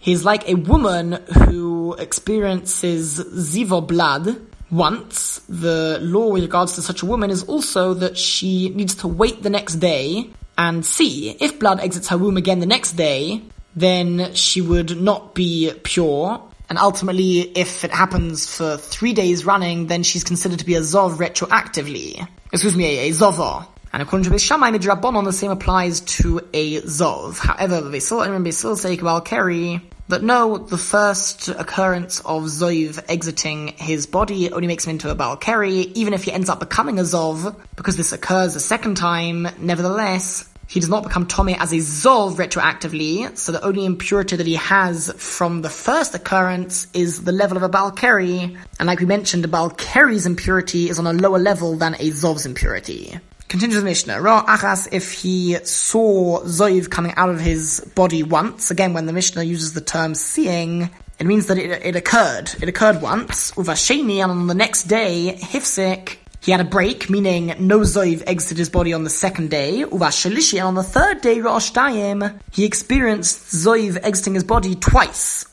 He's 0.00 0.24
like 0.24 0.48
a 0.48 0.54
woman 0.54 1.12
who 1.12 1.94
experiences 1.94 3.20
zivo 3.20 3.86
blood, 3.86 4.36
once, 4.70 5.40
the 5.48 5.98
law 6.00 6.28
with 6.28 6.42
regards 6.42 6.74
to 6.74 6.82
such 6.82 7.02
a 7.02 7.06
woman 7.06 7.30
is 7.30 7.42
also 7.44 7.94
that 7.94 8.18
she 8.18 8.68
needs 8.70 8.96
to 8.96 9.08
wait 9.08 9.42
the 9.42 9.50
next 9.50 9.76
day 9.76 10.30
and 10.56 10.84
see. 10.84 11.30
If 11.40 11.58
blood 11.58 11.80
exits 11.80 12.08
her 12.08 12.18
womb 12.18 12.36
again 12.36 12.60
the 12.60 12.66
next 12.66 12.92
day, 12.92 13.42
then 13.74 14.34
she 14.34 14.60
would 14.60 15.00
not 15.00 15.34
be 15.34 15.72
pure. 15.84 16.42
And 16.68 16.78
ultimately, 16.78 17.40
if 17.56 17.82
it 17.84 17.90
happens 17.90 18.54
for 18.54 18.76
three 18.76 19.14
days 19.14 19.46
running, 19.46 19.86
then 19.86 20.02
she's 20.02 20.24
considered 20.24 20.58
to 20.58 20.66
be 20.66 20.74
a 20.74 20.80
Zov 20.80 21.16
retroactively. 21.16 22.28
Excuse 22.52 22.76
me, 22.76 22.98
a, 22.98 23.10
Zova. 23.10 23.66
And 23.92 24.02
according 24.02 24.24
to 24.24 24.30
Beis 24.30 24.46
Shammai 24.46 24.70
Midrabbanon, 24.70 25.24
the 25.24 25.32
same 25.32 25.50
applies 25.50 26.00
to 26.00 26.40
a 26.52 26.80
Zov. 26.82 27.38
However, 27.38 27.80
the 27.80 27.90
Beis 27.90 28.60
Hillel 28.60 28.76
say 28.76 28.96
Kabal 28.96 29.24
Keri, 29.24 29.80
but 30.08 30.22
no, 30.22 30.56
the 30.56 30.78
first 30.78 31.48
occurrence 31.48 32.20
of 32.20 32.44
Zov 32.44 33.02
exiting 33.08 33.68
his 33.76 34.06
body 34.06 34.50
only 34.50 34.66
makes 34.66 34.86
him 34.86 34.92
into 34.92 35.10
a 35.10 35.14
Baal 35.14 35.36
Keri, 35.36 35.80
even 35.94 36.14
if 36.14 36.24
he 36.24 36.32
ends 36.32 36.48
up 36.48 36.60
becoming 36.60 36.98
a 36.98 37.02
Zov, 37.02 37.54
because 37.76 37.98
this 37.98 38.12
occurs 38.12 38.56
a 38.56 38.60
second 38.60 38.96
time, 38.96 39.46
nevertheless, 39.58 40.48
he 40.66 40.80
does 40.80 40.88
not 40.88 41.02
become 41.02 41.26
Tome 41.26 41.50
as 41.50 41.72
a 41.72 41.76
Zov 41.76 42.36
retroactively, 42.36 43.36
so 43.36 43.52
the 43.52 43.64
only 43.64 43.84
impurity 43.84 44.36
that 44.36 44.46
he 44.46 44.56
has 44.56 45.10
from 45.16 45.60
the 45.60 45.70
first 45.70 46.14
occurrence 46.14 46.86
is 46.94 47.24
the 47.24 47.32
level 47.32 47.58
of 47.58 47.62
a 47.62 47.68
Baal 47.68 47.90
Keri, 47.90 48.56
and 48.78 48.86
like 48.86 49.00
we 49.00 49.06
mentioned, 49.06 49.44
a 49.44 49.48
Baal 49.48 49.70
Keri's 49.70 50.24
impurity 50.24 50.88
is 50.88 50.98
on 50.98 51.06
a 51.06 51.12
lower 51.12 51.38
level 51.38 51.76
than 51.76 51.94
a 51.94 52.10
Zov's 52.10 52.46
impurity. 52.46 53.18
Continues 53.48 53.78
the 53.78 53.84
Mishnah. 53.84 54.20
Ra 54.20 54.44
achas, 54.44 54.88
if 54.92 55.10
he 55.10 55.56
saw 55.64 56.42
Zoiv 56.42 56.90
coming 56.90 57.14
out 57.16 57.30
of 57.30 57.40
his 57.40 57.80
body 57.94 58.22
once, 58.22 58.70
again, 58.70 58.92
when 58.92 59.06
the 59.06 59.12
Mishnah 59.14 59.42
uses 59.42 59.72
the 59.72 59.80
term 59.80 60.14
seeing, 60.14 60.90
it 61.18 61.26
means 61.26 61.46
that 61.46 61.56
it, 61.56 61.70
it 61.82 61.96
occurred. 61.96 62.50
It 62.60 62.68
occurred 62.68 63.00
once. 63.00 63.52
Uvasheni, 63.52 64.22
and 64.22 64.30
on 64.30 64.46
the 64.48 64.54
next 64.54 64.84
day, 64.84 65.38
Hifsik, 65.40 66.18
he 66.40 66.52
had 66.52 66.60
a 66.60 66.64
break, 66.64 67.10
meaning 67.10 67.54
no 67.58 67.80
Zoiv 67.80 68.22
exited 68.26 68.58
his 68.58 68.68
body 68.68 68.92
on 68.92 69.04
the 69.04 69.10
second 69.10 69.50
day. 69.50 69.82
Uvashalishi, 69.84 70.58
and 70.58 70.68
on 70.68 70.74
the 70.74 70.82
third 70.82 71.20
day, 71.20 71.40
Rosh 71.40 71.72
Dayim, 71.72 72.38
he 72.52 72.64
experienced 72.64 73.52
Zoiv 73.52 73.98
exiting 74.02 74.34
his 74.34 74.44
body 74.44 74.74
twice. 74.74 75.44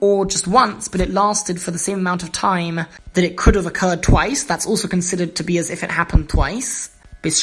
Or 0.00 0.26
just 0.26 0.46
once, 0.46 0.88
but 0.88 1.00
it 1.00 1.10
lasted 1.10 1.60
for 1.60 1.70
the 1.70 1.78
same 1.78 1.98
amount 1.98 2.22
of 2.22 2.32
time 2.32 2.80
that 3.14 3.24
it 3.24 3.36
could 3.36 3.54
have 3.54 3.66
occurred 3.66 4.02
twice. 4.02 4.44
That's 4.44 4.66
also 4.66 4.88
considered 4.88 5.36
to 5.36 5.42
be 5.42 5.58
as 5.58 5.70
if 5.70 5.82
it 5.82 5.90
happened 5.90 6.28
twice. 6.28 6.90
Beis 7.22 7.42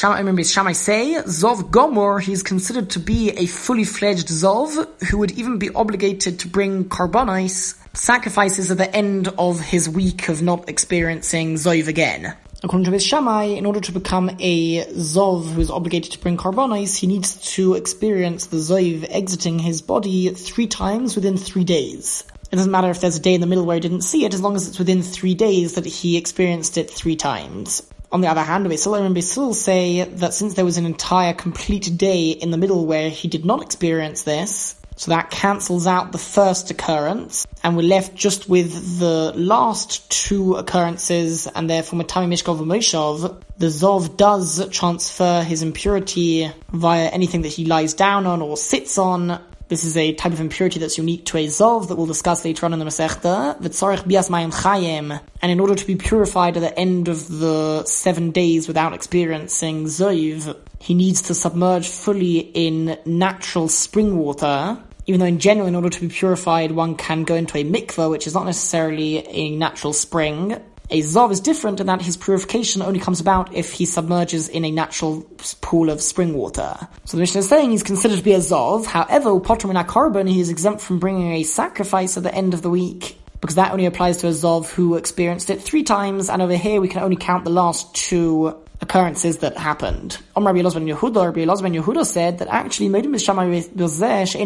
Shammai 0.52 0.72
say, 0.72 1.14
Zov 1.22 1.70
Gomor, 1.70 2.20
he's 2.20 2.42
considered 2.42 2.90
to 2.90 2.98
be 2.98 3.30
a 3.30 3.46
fully 3.46 3.84
fledged 3.84 4.26
Zov, 4.26 4.88
who 5.04 5.18
would 5.18 5.30
even 5.32 5.58
be 5.58 5.70
obligated 5.70 6.40
to 6.40 6.48
bring 6.48 6.86
korbanos 6.86 7.76
sacrifices 7.98 8.70
at 8.70 8.78
the 8.78 8.94
end 8.94 9.28
of 9.38 9.60
his 9.60 9.88
week 9.88 10.28
of 10.28 10.40
not 10.40 10.68
experiencing 10.68 11.54
Zoiv 11.54 11.88
again. 11.88 12.34
According 12.62 12.84
to 12.84 12.90
Beis 12.90 13.06
Shammai, 13.06 13.44
in 13.44 13.66
order 13.66 13.80
to 13.80 13.92
become 13.92 14.30
a 14.38 14.84
Zov 14.86 15.50
who 15.52 15.60
is 15.60 15.70
obligated 15.70 16.12
to 16.12 16.18
bring 16.18 16.36
korbanos, 16.36 16.96
he 16.96 17.06
needs 17.06 17.36
to 17.54 17.74
experience 17.74 18.46
the 18.46 18.56
Zoiv 18.56 19.06
exiting 19.10 19.58
his 19.58 19.82
body 19.82 20.30
three 20.30 20.66
times 20.66 21.16
within 21.16 21.36
three 21.36 21.64
days. 21.64 22.24
It 22.50 22.56
doesn't 22.56 22.70
matter 22.70 22.90
if 22.90 23.00
there's 23.00 23.16
a 23.16 23.20
day 23.20 23.34
in 23.34 23.40
the 23.40 23.46
middle 23.46 23.66
where 23.66 23.76
he 23.76 23.80
didn't 23.80 24.02
see 24.02 24.24
it, 24.24 24.32
as 24.32 24.40
long 24.40 24.56
as 24.56 24.66
it's 24.68 24.78
within 24.78 25.02
three 25.02 25.34
days 25.34 25.74
that 25.74 25.84
he 25.84 26.16
experienced 26.16 26.78
it 26.78 26.90
three 26.90 27.16
times. 27.16 27.82
On 28.10 28.22
the 28.22 28.28
other 28.28 28.42
hand, 28.42 28.68
Basil 28.68 28.94
and 28.94 29.14
Basil 29.14 29.54
say 29.54 30.04
that 30.04 30.32
since 30.32 30.54
there 30.54 30.64
was 30.64 30.78
an 30.78 30.86
entire 30.86 31.34
complete 31.34 31.98
day 31.98 32.30
in 32.30 32.50
the 32.50 32.56
middle 32.56 32.86
where 32.86 33.10
he 33.10 33.28
did 33.28 33.44
not 33.44 33.60
experience 33.60 34.22
this, 34.22 34.76
so 34.98 35.12
that 35.12 35.30
cancels 35.30 35.86
out 35.86 36.10
the 36.10 36.18
first 36.18 36.70
occurrence, 36.72 37.46
and 37.62 37.76
we're 37.76 37.82
left 37.82 38.16
just 38.16 38.48
with 38.48 38.98
the 38.98 39.32
last 39.36 40.10
two 40.10 40.56
occurrences, 40.56 41.46
and 41.46 41.70
therefore 41.70 42.00
Matami 42.00 42.26
Mishkov 42.26 42.58
Moshov, 42.58 43.40
the 43.58 43.66
Zov 43.66 44.16
does 44.16 44.68
transfer 44.70 45.42
his 45.42 45.62
impurity 45.62 46.50
via 46.70 47.06
anything 47.06 47.42
that 47.42 47.52
he 47.52 47.64
lies 47.64 47.94
down 47.94 48.26
on 48.26 48.42
or 48.42 48.56
sits 48.56 48.98
on, 48.98 49.40
this 49.68 49.84
is 49.84 49.98
a 49.98 50.14
type 50.14 50.32
of 50.32 50.40
impurity 50.40 50.80
that's 50.80 50.96
unique 50.96 51.26
to 51.26 51.36
a 51.36 51.46
Zov 51.46 51.88
that 51.88 51.96
we'll 51.96 52.06
discuss 52.06 52.42
later 52.42 52.64
on 52.64 52.72
in 52.72 52.78
the 52.78 52.86
Masechta. 52.86 53.60
Bias 53.60 54.30
mayim 54.30 54.50
chayim. 54.50 55.20
And 55.42 55.52
in 55.52 55.60
order 55.60 55.74
to 55.74 55.86
be 55.86 55.94
purified 55.94 56.56
at 56.56 56.60
the 56.60 56.78
end 56.78 57.08
of 57.08 57.28
the 57.28 57.84
seven 57.84 58.30
days 58.30 58.66
without 58.66 58.94
experiencing 58.94 59.84
Zov, 59.84 60.56
he 60.80 60.94
needs 60.94 61.20
to 61.22 61.34
submerge 61.34 61.86
fully 61.86 62.38
in 62.38 62.98
natural 63.04 63.68
spring 63.68 64.16
water 64.16 64.78
even 65.08 65.20
though 65.20 65.26
in 65.26 65.38
general, 65.38 65.66
in 65.66 65.74
order 65.74 65.88
to 65.88 66.00
be 66.02 66.08
purified, 66.08 66.70
one 66.70 66.94
can 66.94 67.24
go 67.24 67.34
into 67.34 67.56
a 67.56 67.64
mikveh, 67.64 68.10
which 68.10 68.26
is 68.26 68.34
not 68.34 68.44
necessarily 68.44 69.26
a 69.26 69.50
natural 69.56 69.94
spring. 69.94 70.52
A 70.90 71.00
Zov 71.00 71.32
is 71.32 71.40
different 71.40 71.80
in 71.80 71.86
that 71.86 72.02
his 72.02 72.18
purification 72.18 72.82
only 72.82 73.00
comes 73.00 73.18
about 73.18 73.54
if 73.54 73.72
he 73.72 73.86
submerges 73.86 74.50
in 74.50 74.66
a 74.66 74.70
natural 74.70 75.22
pool 75.62 75.88
of 75.88 76.02
spring 76.02 76.34
water. 76.34 76.76
So 77.06 77.16
the 77.16 77.22
Mishnah 77.22 77.40
is 77.40 77.48
saying 77.48 77.70
he's 77.70 77.82
considered 77.82 78.18
to 78.18 78.24
be 78.24 78.34
a 78.34 78.38
Zov, 78.38 78.84
however, 78.84 79.30
Potram 79.40 79.70
in 79.70 79.86
korban, 79.86 80.28
he 80.28 80.40
is 80.40 80.50
exempt 80.50 80.82
from 80.82 80.98
bringing 80.98 81.32
a 81.32 81.42
sacrifice 81.42 82.18
at 82.18 82.22
the 82.22 82.34
end 82.34 82.52
of 82.52 82.60
the 82.60 82.70
week, 82.70 83.18
because 83.40 83.56
that 83.56 83.72
only 83.72 83.86
applies 83.86 84.18
to 84.18 84.26
a 84.28 84.30
Zov 84.30 84.68
who 84.68 84.96
experienced 84.96 85.48
it 85.48 85.62
three 85.62 85.84
times, 85.84 86.28
and 86.28 86.42
over 86.42 86.56
here 86.56 86.82
we 86.82 86.88
can 86.88 87.02
only 87.02 87.16
count 87.16 87.44
the 87.44 87.50
last 87.50 87.94
two 87.94 88.54
occurrences 88.80 89.38
that 89.38 89.56
happened. 89.56 90.18
Omar 90.36 90.52
Rabbi 90.52 90.64
Elazar 90.64 90.74
ben 90.74 90.86
Yehuda, 90.86 91.26
Rabbi 91.26 91.40
Elazar 91.40 91.62
ben 91.62 91.74
Yehuda 91.74 92.04
said 92.04 92.38
that 92.38 92.48
actually 92.48 92.88
Beis 92.88 93.24
Shammai 93.24 93.46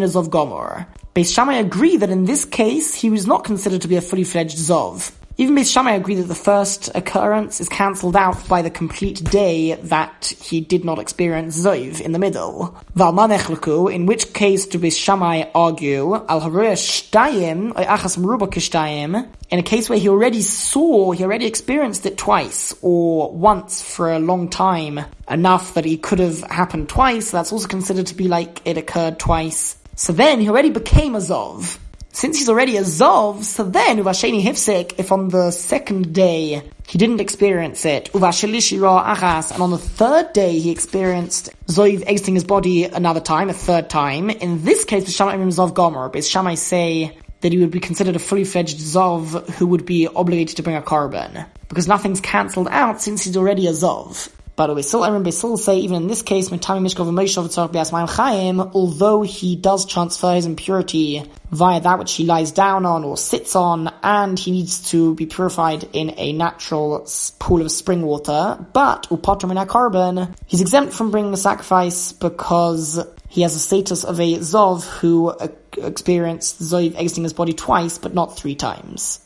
Zov 0.06 0.28
Gomor. 0.28 0.86
Beis 1.14 1.34
Shammai 1.34 1.54
agree 1.54 1.96
that 1.96 2.10
in 2.10 2.24
this 2.24 2.44
case 2.44 2.94
he 2.94 3.10
was 3.10 3.26
not 3.26 3.44
considered 3.44 3.82
to 3.82 3.88
be 3.88 3.96
a 3.96 4.00
fully 4.00 4.24
fledged 4.24 4.56
Zov. 4.56 5.12
Even 5.38 5.54
Beis 5.54 5.72
Shammai 5.72 5.92
agree 5.92 6.16
that 6.16 6.28
the 6.28 6.34
first 6.34 6.90
occurrence 6.94 7.60
is 7.60 7.68
cancelled 7.68 8.16
out 8.16 8.46
by 8.48 8.60
the 8.60 8.70
complete 8.70 9.24
day 9.24 9.74
that 9.76 10.34
he 10.40 10.60
did 10.60 10.84
not 10.84 10.98
experience 10.98 11.58
Zoiv 11.58 12.02
in 12.02 12.12
the 12.12 12.18
middle. 12.18 12.76
Valmanechluku, 12.94 13.92
in 13.92 14.04
which 14.04 14.34
case 14.34 14.66
do 14.66 14.78
Beis 14.78 14.98
Shammai 14.98 15.44
argue, 15.54 16.14
al 16.14 16.42
shtayim, 16.42 17.72
achas 17.72 18.18
meruba 18.18 18.52
in 19.50 19.58
a 19.58 19.62
case 19.62 19.88
where 19.88 19.98
he 19.98 20.08
already 20.08 20.42
saw, 20.42 21.12
he 21.12 21.24
already 21.24 21.46
experienced 21.46 22.04
it 22.04 22.18
twice, 22.18 22.74
or 22.82 23.32
once 23.32 23.80
for 23.80 24.12
a 24.12 24.18
long 24.18 24.48
time, 24.48 25.00
enough 25.30 25.74
that 25.74 25.86
it 25.86 26.02
could 26.02 26.18
have 26.18 26.40
happened 26.42 26.90
twice, 26.90 27.30
that's 27.30 27.52
also 27.52 27.68
considered 27.68 28.06
to 28.08 28.14
be 28.14 28.28
like 28.28 28.60
it 28.66 28.76
occurred 28.76 29.18
twice. 29.18 29.76
So 29.96 30.12
then 30.12 30.40
he 30.40 30.48
already 30.48 30.70
became 30.70 31.14
a 31.14 31.18
Zov 31.18 31.78
since 32.12 32.38
he's 32.38 32.48
already 32.48 32.76
a 32.76 32.82
Zov, 32.82 33.42
so 33.42 33.64
then 33.64 33.98
Uvasheni 33.98 34.42
Hifsek, 34.42 34.98
if 34.98 35.10
on 35.10 35.28
the 35.28 35.50
second 35.50 36.12
day 36.12 36.62
he 36.86 36.98
didn't 36.98 37.20
experience 37.20 37.86
it, 37.86 38.12
Uvashelishi 38.12 38.80
Ra 38.80 39.14
Achas, 39.14 39.50
and 39.50 39.62
on 39.62 39.70
the 39.70 39.78
third 39.78 40.34
day 40.34 40.58
he 40.58 40.70
experienced 40.70 41.48
Zoiv 41.66 42.04
exiting 42.06 42.34
his 42.34 42.44
body 42.44 42.84
another 42.84 43.20
time, 43.20 43.48
a 43.48 43.54
third 43.54 43.88
time, 43.88 44.28
in 44.28 44.62
this 44.62 44.84
case, 44.84 45.06
the 45.06 45.10
Shammai 45.10 45.36
Zov 45.46 45.72
Gomer, 45.72 46.10
but 46.10 46.24
Shammai 46.24 46.54
say 46.54 47.18
that 47.40 47.50
he 47.50 47.58
would 47.58 47.70
be 47.70 47.80
considered 47.80 48.14
a 48.14 48.18
fully 48.18 48.44
fledged 48.44 48.78
Zov 48.78 49.48
who 49.54 49.66
would 49.68 49.86
be 49.86 50.06
obligated 50.06 50.56
to 50.58 50.62
bring 50.62 50.76
a 50.76 50.82
korban. 50.82 51.46
Because 51.68 51.88
nothing's 51.88 52.20
cancelled 52.20 52.68
out 52.70 53.00
since 53.00 53.24
he's 53.24 53.36
already 53.36 53.66
a 53.66 53.72
Zov. 53.72 54.28
But 54.54 54.74
we 54.74 54.82
still, 54.82 55.04
Aaron 55.04 55.30
still 55.32 55.56
say, 55.56 55.78
even 55.78 55.96
in 55.96 56.08
this 56.08 56.22
case, 56.22 56.52
although 56.52 56.82
he 59.22 59.56
does 59.56 59.86
transfer 59.86 60.34
his 60.34 60.46
impurity 60.46 61.22
via 61.50 61.80
that 61.80 61.98
which 61.98 62.12
he 62.12 62.24
lies 62.24 62.52
down 62.52 62.84
on 62.84 63.04
or 63.04 63.16
sits 63.16 63.56
on, 63.56 63.92
and 64.02 64.38
he 64.38 64.50
needs 64.50 64.90
to 64.90 65.14
be 65.14 65.26
purified 65.26 65.88
in 65.92 66.14
a 66.18 66.32
natural 66.32 67.06
pool 67.38 67.62
of 67.62 67.70
spring 67.70 68.02
water, 68.02 68.64
but 68.72 69.08
upatram 69.08 69.66
korban, 69.66 70.34
he's 70.46 70.60
exempt 70.60 70.92
from 70.92 71.10
bringing 71.10 71.30
the 71.30 71.36
sacrifice 71.36 72.12
because 72.12 73.04
he 73.28 73.40
has 73.40 73.54
a 73.54 73.58
status 73.58 74.04
of 74.04 74.20
a 74.20 74.38
Zov 74.38 74.84
who 74.98 75.28
uh, 75.28 75.48
experienced 75.78 76.60
Zov 76.60 76.94
exiting 76.96 77.22
his 77.22 77.32
body 77.32 77.54
twice, 77.54 77.96
but 77.96 78.12
not 78.12 78.36
three 78.36 78.54
times. 78.54 79.20